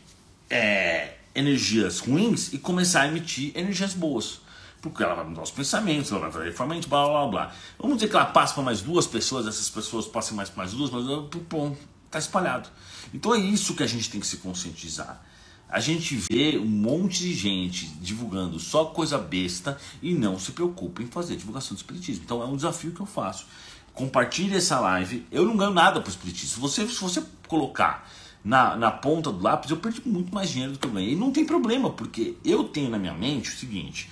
é, 0.48 1.14
energias 1.34 1.98
ruins 1.98 2.52
e 2.52 2.58
começar 2.58 3.02
a 3.02 3.08
emitir 3.08 3.52
energias 3.54 3.92
boas 3.92 4.40
porque 4.82 5.02
ela 5.02 5.14
vai 5.14 5.24
mudar 5.24 5.42
os 5.42 5.50
pensamentos, 5.52 6.10
ela 6.10 6.28
vai 6.28 6.46
reformar 6.46 6.78
blá 6.88 7.06
blá 7.06 7.26
blá. 7.28 7.52
Vamos 7.78 7.98
dizer 7.98 8.10
que 8.10 8.16
ela 8.16 8.26
passa 8.26 8.52
para 8.52 8.64
mais 8.64 8.82
duas 8.82 9.06
pessoas, 9.06 9.46
essas 9.46 9.70
pessoas 9.70 10.06
passem 10.06 10.36
mais 10.36 10.50
para 10.50 10.58
mais 10.58 10.72
duas, 10.72 10.90
mas 10.90 11.04
bom, 11.48 11.76
tá 12.10 12.18
espalhado. 12.18 12.68
Então 13.14 13.32
é 13.32 13.38
isso 13.38 13.74
que 13.74 13.82
a 13.84 13.86
gente 13.86 14.10
tem 14.10 14.20
que 14.20 14.26
se 14.26 14.38
conscientizar. 14.38 15.24
A 15.68 15.80
gente 15.80 16.16
vê 16.30 16.58
um 16.58 16.66
monte 16.66 17.20
de 17.20 17.32
gente 17.32 17.86
divulgando 17.86 18.58
só 18.58 18.86
coisa 18.86 19.16
besta 19.16 19.78
e 20.02 20.12
não 20.12 20.38
se 20.38 20.52
preocupa 20.52 21.00
em 21.02 21.06
fazer 21.06 21.36
divulgação 21.36 21.74
do 21.74 21.78
espiritismo. 21.78 22.24
Então 22.24 22.42
é 22.42 22.44
um 22.44 22.56
desafio 22.56 22.90
que 22.90 23.00
eu 23.00 23.06
faço. 23.06 23.46
Compartilhe 23.94 24.56
essa 24.56 24.80
live. 24.80 25.24
Eu 25.30 25.46
não 25.46 25.56
ganho 25.56 25.70
nada 25.70 26.00
para 26.00 26.08
o 26.08 26.10
espiritismo. 26.10 26.54
Se 26.54 26.60
você, 26.60 26.86
se 26.86 27.00
você 27.00 27.22
colocar 27.48 28.06
na, 28.44 28.76
na 28.76 28.90
ponta 28.90 29.30
do 29.30 29.42
lápis, 29.42 29.70
eu 29.70 29.76
perdi 29.76 30.02
muito 30.04 30.34
mais 30.34 30.50
dinheiro 30.50 30.72
do 30.72 30.78
que 30.78 30.86
eu 30.86 30.90
ganhei. 30.90 31.12
E 31.12 31.16
não 31.16 31.30
tem 31.30 31.44
problema, 31.44 31.88
porque 31.90 32.36
eu 32.44 32.64
tenho 32.64 32.90
na 32.90 32.98
minha 32.98 33.14
mente 33.14 33.50
o 33.50 33.56
seguinte: 33.56 34.10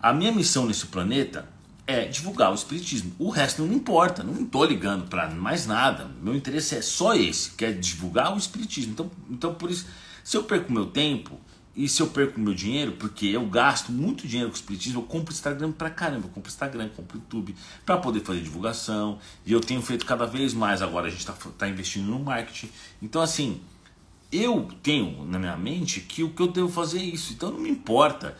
a 0.00 0.12
minha 0.12 0.32
missão 0.32 0.66
nesse 0.66 0.86
planeta 0.86 1.48
é 1.86 2.04
divulgar 2.04 2.50
o 2.52 2.54
espiritismo. 2.54 3.12
O 3.18 3.30
resto 3.30 3.62
não 3.62 3.68
me 3.68 3.74
importa, 3.74 4.22
não 4.22 4.42
estou 4.42 4.64
ligando 4.64 5.08
para 5.08 5.28
mais 5.30 5.66
nada. 5.66 6.10
Meu 6.22 6.36
interesse 6.36 6.76
é 6.76 6.82
só 6.82 7.14
esse, 7.14 7.52
que 7.52 7.64
é 7.64 7.72
divulgar 7.72 8.34
o 8.34 8.38
espiritismo. 8.38 8.92
Então, 8.92 9.10
então 9.30 9.54
por 9.54 9.70
isso, 9.70 9.86
se 10.22 10.36
eu 10.36 10.44
perco 10.44 10.70
meu 10.70 10.86
tempo 10.86 11.40
e 11.74 11.88
se 11.88 12.02
eu 12.02 12.08
perco 12.08 12.38
meu 12.38 12.52
dinheiro, 12.52 12.92
porque 12.92 13.26
eu 13.26 13.46
gasto 13.46 13.90
muito 13.90 14.28
dinheiro 14.28 14.50
com 14.50 14.56
o 14.56 14.58
espiritismo, 14.58 15.00
eu 15.00 15.04
compro 15.04 15.32
Instagram 15.32 15.72
pra 15.72 15.88
caramba, 15.88 16.26
eu 16.26 16.30
compro 16.30 16.50
Instagram, 16.50 16.90
compro 16.90 17.16
YouTube 17.16 17.56
para 17.86 17.96
poder 17.96 18.20
fazer 18.20 18.42
divulgação. 18.42 19.18
E 19.46 19.52
eu 19.52 19.60
tenho 19.60 19.80
feito 19.80 20.04
cada 20.04 20.26
vez 20.26 20.52
mais 20.52 20.82
agora, 20.82 21.06
a 21.06 21.10
gente 21.10 21.20
está 21.20 21.32
tá 21.32 21.66
investindo 21.66 22.06
no 22.06 22.18
marketing. 22.18 22.68
Então 23.00 23.22
assim, 23.22 23.62
eu 24.30 24.68
tenho 24.82 25.24
na 25.24 25.38
minha 25.38 25.56
mente 25.56 26.00
que 26.00 26.22
o 26.22 26.30
que 26.30 26.42
eu 26.42 26.48
devo 26.48 26.68
fazer 26.68 26.98
é 26.98 27.04
isso. 27.04 27.32
Então 27.32 27.50
não 27.50 27.60
me 27.60 27.70
importa 27.70 28.36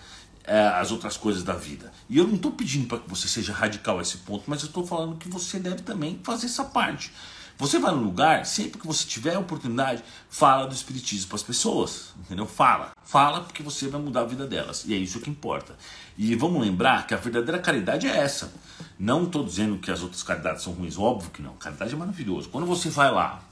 é, 0.48 0.66
as 0.80 0.90
outras 0.90 1.16
coisas 1.16 1.44
da 1.44 1.52
vida. 1.52 1.92
E 2.08 2.16
eu 2.16 2.26
não 2.26 2.34
estou 2.34 2.50
pedindo 2.50 2.88
para 2.88 2.98
que 2.98 3.08
você 3.08 3.28
seja 3.28 3.52
radical 3.52 3.98
a 3.98 4.02
esse 4.02 4.18
ponto, 4.18 4.44
mas 4.46 4.62
eu 4.62 4.68
estou 4.68 4.86
falando 4.86 5.16
que 5.16 5.28
você 5.28 5.58
deve 5.58 5.82
também 5.82 6.18
fazer 6.24 6.46
essa 6.46 6.64
parte. 6.64 7.12
Você 7.58 7.78
vai 7.80 7.92
no 7.92 8.00
lugar, 8.00 8.46
sempre 8.46 8.80
que 8.80 8.86
você 8.86 9.04
tiver 9.04 9.34
a 9.34 9.40
oportunidade, 9.40 10.02
fala 10.30 10.66
do 10.66 10.72
espiritismo 10.72 11.26
para 11.26 11.36
as 11.36 11.42
pessoas, 11.42 12.14
entendeu? 12.16 12.46
Fala, 12.46 12.92
fala 13.02 13.40
porque 13.40 13.64
você 13.64 13.88
vai 13.88 14.00
mudar 14.00 14.20
a 14.20 14.24
vida 14.24 14.46
delas. 14.46 14.84
E 14.86 14.94
é 14.94 14.96
isso 14.96 15.20
que 15.20 15.28
importa. 15.28 15.76
E 16.16 16.36
vamos 16.36 16.62
lembrar 16.62 17.06
que 17.06 17.14
a 17.14 17.16
verdadeira 17.16 17.58
caridade 17.58 18.06
é 18.06 18.16
essa. 18.16 18.52
Não 18.96 19.24
estou 19.24 19.44
dizendo 19.44 19.76
que 19.76 19.90
as 19.90 20.02
outras 20.02 20.22
caridades 20.22 20.62
são 20.62 20.72
ruins, 20.72 20.96
óbvio 20.96 21.30
que 21.30 21.42
não. 21.42 21.54
Caridade 21.54 21.92
é 21.92 21.96
maravilhoso. 21.96 22.48
Quando 22.48 22.64
você 22.64 22.90
vai 22.90 23.10
lá 23.10 23.42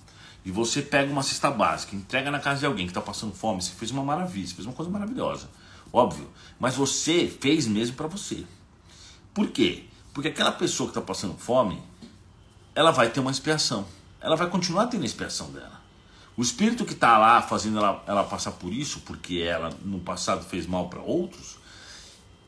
e 0.44 0.52
você 0.52 0.80
pega 0.82 1.10
uma 1.12 1.24
cesta 1.24 1.50
básica, 1.50 1.96
entrega 1.96 2.30
na 2.30 2.38
casa 2.38 2.60
de 2.60 2.66
alguém 2.66 2.86
que 2.86 2.92
está 2.92 3.00
passando 3.00 3.34
fome, 3.34 3.60
você 3.60 3.72
fez 3.72 3.90
uma 3.90 4.04
maravilha, 4.04 4.46
você 4.46 4.54
fez 4.54 4.66
uma 4.66 4.74
coisa 4.74 4.90
maravilhosa, 4.90 5.48
óbvio. 5.96 6.28
Mas 6.58 6.74
você 6.74 7.26
fez 7.26 7.66
mesmo 7.66 7.96
para 7.96 8.06
você. 8.06 8.44
Por 9.34 9.48
quê? 9.48 9.84
Porque 10.12 10.28
aquela 10.28 10.52
pessoa 10.52 10.88
que 10.88 10.90
está 10.96 11.00
passando 11.00 11.36
fome, 11.36 11.82
ela 12.74 12.90
vai 12.90 13.10
ter 13.10 13.20
uma 13.20 13.30
expiação. 13.30 13.86
Ela 14.20 14.36
vai 14.36 14.48
continuar 14.48 14.86
tendo 14.86 15.02
a 15.02 15.06
expiação 15.06 15.50
dela. 15.50 15.80
O 16.36 16.42
espírito 16.42 16.84
que 16.84 16.92
está 16.92 17.16
lá 17.16 17.40
fazendo 17.40 17.78
ela, 17.78 18.02
ela 18.06 18.24
passar 18.24 18.52
por 18.52 18.72
isso, 18.72 19.00
porque 19.00 19.38
ela 19.38 19.70
no 19.82 20.00
passado 20.00 20.44
fez 20.44 20.66
mal 20.66 20.88
para 20.88 21.00
outros, 21.00 21.56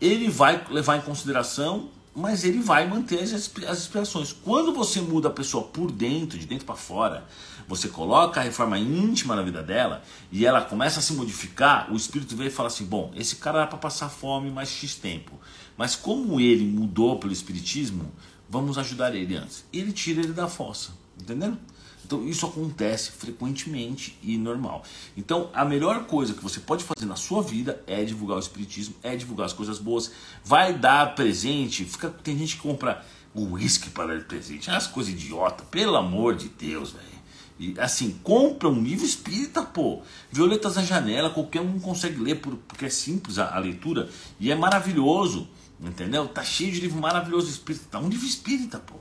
ele 0.00 0.28
vai 0.28 0.64
levar 0.70 0.96
em 0.96 1.00
consideração, 1.00 1.88
mas 2.18 2.42
ele 2.44 2.60
vai 2.60 2.86
manter 2.86 3.20
as, 3.20 3.32
as. 3.32 4.32
Quando 4.32 4.74
você 4.74 5.00
muda 5.00 5.28
a 5.28 5.30
pessoa 5.30 5.64
por 5.64 5.92
dentro, 5.92 6.36
de 6.36 6.46
dentro 6.46 6.66
para 6.66 6.74
fora, 6.74 7.24
você 7.68 7.88
coloca 7.88 8.40
a 8.40 8.42
reforma 8.42 8.76
íntima 8.76 9.36
na 9.36 9.42
vida 9.42 9.62
dela 9.62 10.02
e 10.32 10.44
ela 10.44 10.60
começa 10.60 10.98
a 10.98 11.02
se 11.02 11.12
modificar, 11.12 11.92
o 11.92 11.96
espírito 11.96 12.36
vem 12.36 12.48
e 12.48 12.50
fala 12.50 12.66
assim: 12.66 12.84
bom, 12.84 13.12
esse 13.14 13.36
cara 13.36 13.58
era 13.58 13.66
para 13.68 13.78
passar 13.78 14.08
fome 14.08 14.50
mais 14.50 14.68
X 14.68 14.96
tempo, 14.96 15.38
mas 15.76 15.94
como 15.94 16.40
ele 16.40 16.64
mudou 16.66 17.18
pelo 17.20 17.32
espiritismo, 17.32 18.12
vamos 18.50 18.78
ajudar 18.78 19.14
ele 19.14 19.36
antes. 19.36 19.64
Ele 19.72 19.92
tira 19.92 20.20
ele 20.20 20.32
da 20.32 20.48
fossa. 20.48 20.90
Entendendo? 21.20 21.58
Então 22.08 22.26
isso 22.26 22.46
acontece 22.46 23.12
frequentemente 23.12 24.18
e 24.22 24.38
normal. 24.38 24.82
Então 25.14 25.50
a 25.52 25.62
melhor 25.62 26.06
coisa 26.06 26.32
que 26.32 26.42
você 26.42 26.58
pode 26.58 26.82
fazer 26.82 27.04
na 27.04 27.16
sua 27.16 27.42
vida 27.42 27.82
é 27.86 28.02
divulgar 28.02 28.38
o 28.38 28.40
espiritismo, 28.40 28.94
é 29.02 29.14
divulgar 29.14 29.44
as 29.44 29.52
coisas 29.52 29.78
boas, 29.78 30.10
vai 30.42 30.72
dar 30.72 31.14
presente. 31.14 31.84
Fica, 31.84 32.08
tem 32.08 32.38
gente 32.38 32.56
que 32.56 32.62
compra 32.62 33.04
uísque 33.34 33.90
para 33.90 34.16
dar 34.16 34.24
presente, 34.24 34.70
as 34.70 34.86
coisas 34.86 35.12
idiota, 35.12 35.64
pelo 35.64 35.96
amor 35.96 36.34
de 36.34 36.48
Deus, 36.48 36.92
velho. 36.92 37.18
E 37.58 37.78
assim, 37.78 38.18
compra 38.22 38.70
um 38.70 38.82
livro 38.82 39.04
espírita, 39.04 39.62
pô. 39.62 40.00
Violetas 40.32 40.76
na 40.76 40.82
janela, 40.82 41.28
qualquer 41.28 41.60
um 41.60 41.78
consegue 41.78 42.18
ler 42.18 42.36
porque 42.36 42.86
é 42.86 42.90
simples 42.90 43.38
a, 43.38 43.54
a 43.54 43.58
leitura 43.58 44.08
e 44.40 44.50
é 44.50 44.54
maravilhoso, 44.54 45.46
entendeu? 45.78 46.26
Tá 46.26 46.42
cheio 46.42 46.72
de 46.72 46.80
livro 46.80 46.98
maravilhoso 46.98 47.50
espírita, 47.50 47.84
tá 47.90 47.98
um 47.98 48.08
livro 48.08 48.26
espírita, 48.26 48.78
pô. 48.78 48.94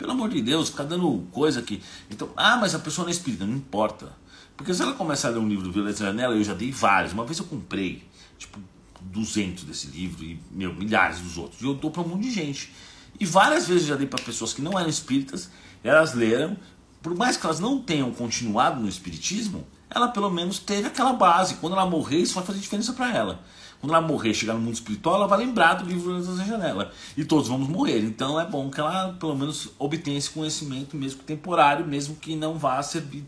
Pelo 0.00 0.12
amor 0.12 0.30
de 0.30 0.40
Deus, 0.40 0.70
ficar 0.70 0.84
dando 0.84 1.28
coisa 1.30 1.60
aqui. 1.60 1.82
Então, 2.10 2.30
ah, 2.34 2.56
mas 2.56 2.74
a 2.74 2.78
pessoa 2.78 3.04
não 3.04 3.10
é 3.10 3.12
espírita, 3.12 3.44
não 3.44 3.54
importa. 3.54 4.10
Porque 4.56 4.72
se 4.72 4.80
ela 4.80 4.94
começar 4.94 5.28
a 5.28 5.32
ler 5.32 5.40
um 5.40 5.46
livro 5.46 5.64
do 5.64 5.70
Violeta 5.70 5.98
Janela, 5.98 6.34
eu 6.34 6.42
já 6.42 6.54
dei 6.54 6.72
vários. 6.72 7.12
Uma 7.12 7.26
vez 7.26 7.38
eu 7.38 7.44
comprei, 7.44 8.02
tipo, 8.38 8.58
200 9.02 9.64
desse 9.64 9.88
livro 9.88 10.24
e, 10.24 10.40
meu, 10.50 10.72
milhares 10.72 11.20
dos 11.20 11.36
outros. 11.36 11.60
E 11.60 11.66
eu 11.66 11.74
dou 11.74 11.90
para 11.90 12.00
um 12.00 12.08
monte 12.08 12.22
de 12.22 12.30
gente. 12.30 12.72
E 13.20 13.26
várias 13.26 13.68
vezes 13.68 13.82
eu 13.82 13.88
já 13.90 13.96
dei 13.96 14.06
para 14.06 14.22
pessoas 14.24 14.54
que 14.54 14.62
não 14.62 14.78
eram 14.78 14.88
espíritas, 14.88 15.50
elas 15.84 16.14
leram, 16.14 16.56
por 17.02 17.14
mais 17.14 17.36
que 17.36 17.44
elas 17.44 17.60
não 17.60 17.78
tenham 17.78 18.10
continuado 18.10 18.80
no 18.80 18.88
espiritismo, 18.88 19.66
ela 19.90 20.08
pelo 20.08 20.30
menos 20.30 20.58
teve 20.58 20.88
aquela 20.88 21.12
base. 21.12 21.56
Quando 21.56 21.74
ela 21.74 21.84
morrer, 21.84 22.20
isso 22.20 22.36
vai 22.36 22.44
fazer 22.44 22.58
diferença 22.58 22.94
para 22.94 23.14
ela. 23.14 23.44
Quando 23.80 23.94
ela 23.94 24.06
morrer, 24.06 24.34
chegar 24.34 24.52
no 24.52 24.60
mundo 24.60 24.74
espiritual, 24.74 25.16
ela 25.16 25.26
vai 25.26 25.38
lembrar 25.38 25.74
do 25.74 25.86
livro 25.86 26.22
da 26.22 26.44
janela. 26.44 26.92
E 27.16 27.24
todos 27.24 27.48
vamos 27.48 27.66
morrer. 27.66 28.00
Então 28.00 28.38
é 28.38 28.46
bom 28.46 28.70
que 28.70 28.78
ela, 28.78 29.14
pelo 29.14 29.34
menos, 29.34 29.70
obtenha 29.78 30.18
esse 30.18 30.28
conhecimento, 30.28 30.96
mesmo 30.96 31.22
temporário, 31.22 31.86
mesmo 31.86 32.16
que 32.16 32.36
não 32.36 32.58
vá 32.58 32.82
servir 32.82 33.24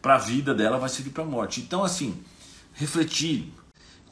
para 0.00 0.14
a 0.14 0.18
vida 0.18 0.54
dela, 0.54 0.78
vai 0.78 0.88
servir 0.88 1.10
para 1.10 1.24
a 1.24 1.26
morte. 1.26 1.60
Então, 1.60 1.82
assim, 1.82 2.16
refletir 2.72 3.52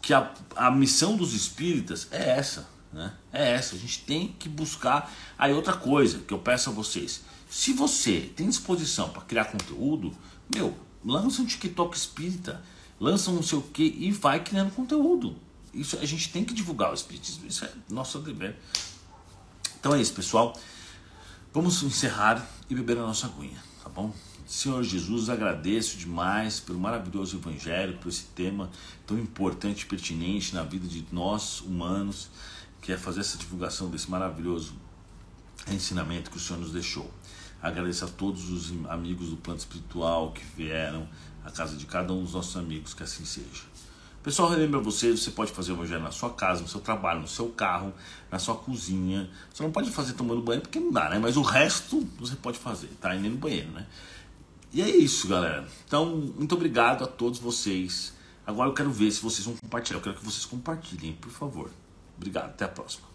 que 0.02 0.12
a, 0.12 0.32
a 0.56 0.68
missão 0.68 1.16
dos 1.16 1.32
espíritas 1.32 2.08
é 2.10 2.30
essa. 2.30 2.68
Né? 2.92 3.12
É 3.32 3.52
essa. 3.52 3.76
A 3.76 3.78
gente 3.78 4.00
tem 4.00 4.34
que 4.36 4.48
buscar. 4.48 5.12
Aí, 5.38 5.52
outra 5.52 5.74
coisa 5.74 6.18
que 6.18 6.34
eu 6.34 6.38
peço 6.40 6.70
a 6.70 6.72
vocês: 6.72 7.22
se 7.48 7.72
você 7.72 8.32
tem 8.34 8.48
disposição 8.48 9.10
para 9.10 9.22
criar 9.22 9.44
conteúdo, 9.44 10.12
meu, 10.52 10.76
lança 11.04 11.40
um 11.40 11.46
TikTok 11.46 11.96
espírita, 11.96 12.60
lança 12.98 13.30
um 13.30 13.34
não 13.34 13.42
sei 13.44 13.58
o 13.58 13.62
que 13.62 13.84
e 13.84 14.10
vai 14.10 14.40
criando 14.40 14.72
conteúdo. 14.72 15.36
Isso 15.74 15.98
a 15.98 16.06
gente 16.06 16.30
tem 16.30 16.44
que 16.44 16.54
divulgar 16.54 16.90
o 16.90 16.94
espiritismo, 16.94 17.46
isso 17.46 17.64
é 17.64 17.72
nosso 17.90 18.18
dever. 18.20 18.56
Então 19.78 19.94
é 19.94 20.00
isso, 20.00 20.14
pessoal. 20.14 20.58
Vamos 21.52 21.82
encerrar 21.82 22.44
e 22.68 22.74
beber 22.74 22.98
a 22.98 23.02
nossa 23.02 23.26
aguinha, 23.26 23.62
tá 23.82 23.88
bom? 23.88 24.12
Senhor 24.46 24.82
Jesus, 24.82 25.30
agradeço 25.30 25.96
demais 25.96 26.60
pelo 26.60 26.78
maravilhoso 26.78 27.36
evangelho, 27.36 27.96
por 27.98 28.08
esse 28.08 28.24
tema 28.34 28.70
tão 29.06 29.18
importante 29.18 29.82
e 29.82 29.86
pertinente 29.86 30.54
na 30.54 30.62
vida 30.62 30.86
de 30.86 31.04
nós 31.10 31.60
humanos, 31.60 32.28
que 32.82 32.92
é 32.92 32.96
fazer 32.96 33.20
essa 33.20 33.38
divulgação 33.38 33.88
desse 33.90 34.10
maravilhoso 34.10 34.74
ensinamento 35.68 36.30
que 36.30 36.36
o 36.36 36.40
Senhor 36.40 36.58
nos 36.58 36.72
deixou. 36.72 37.10
Agradeço 37.62 38.04
a 38.04 38.08
todos 38.08 38.50
os 38.50 38.70
amigos 38.90 39.30
do 39.30 39.36
plano 39.36 39.58
espiritual 39.58 40.32
que 40.32 40.44
vieram 40.54 41.08
à 41.42 41.50
casa 41.50 41.76
de 41.76 41.86
cada 41.86 42.12
um 42.12 42.22
dos 42.22 42.34
nossos 42.34 42.56
amigos, 42.56 42.92
que 42.92 43.02
assim 43.02 43.24
seja. 43.24 43.62
Pessoal, 44.24 44.48
relembra 44.48 44.80
você, 44.80 45.10
você 45.10 45.30
pode 45.30 45.52
fazer 45.52 45.72
o 45.72 45.74
evangelho 45.74 46.02
na 46.02 46.10
sua 46.10 46.30
casa, 46.30 46.62
no 46.62 46.68
seu 46.68 46.80
trabalho, 46.80 47.20
no 47.20 47.28
seu 47.28 47.50
carro, 47.50 47.92
na 48.30 48.38
sua 48.38 48.54
cozinha. 48.54 49.28
Você 49.52 49.62
não 49.62 49.70
pode 49.70 49.90
fazer 49.90 50.14
tomando 50.14 50.40
banho 50.40 50.62
porque 50.62 50.80
não 50.80 50.90
dá, 50.90 51.10
né? 51.10 51.18
Mas 51.18 51.36
o 51.36 51.42
resto 51.42 52.00
você 52.18 52.34
pode 52.34 52.58
fazer, 52.58 52.88
tá? 52.98 53.14
Indo 53.14 53.28
no 53.28 53.36
banheiro, 53.36 53.70
né? 53.72 53.86
E 54.72 54.80
é 54.80 54.88
isso, 54.88 55.28
galera. 55.28 55.68
Então, 55.86 56.06
muito 56.06 56.54
obrigado 56.54 57.04
a 57.04 57.06
todos 57.06 57.38
vocês. 57.38 58.14
Agora 58.46 58.70
eu 58.70 58.74
quero 58.74 58.90
ver 58.90 59.10
se 59.10 59.20
vocês 59.20 59.44
vão 59.44 59.56
compartilhar. 59.56 59.98
Eu 59.98 60.02
quero 60.02 60.16
que 60.16 60.24
vocês 60.24 60.46
compartilhem, 60.46 61.12
por 61.12 61.30
favor. 61.30 61.70
Obrigado, 62.16 62.46
até 62.46 62.64
a 62.64 62.68
próxima. 62.68 63.13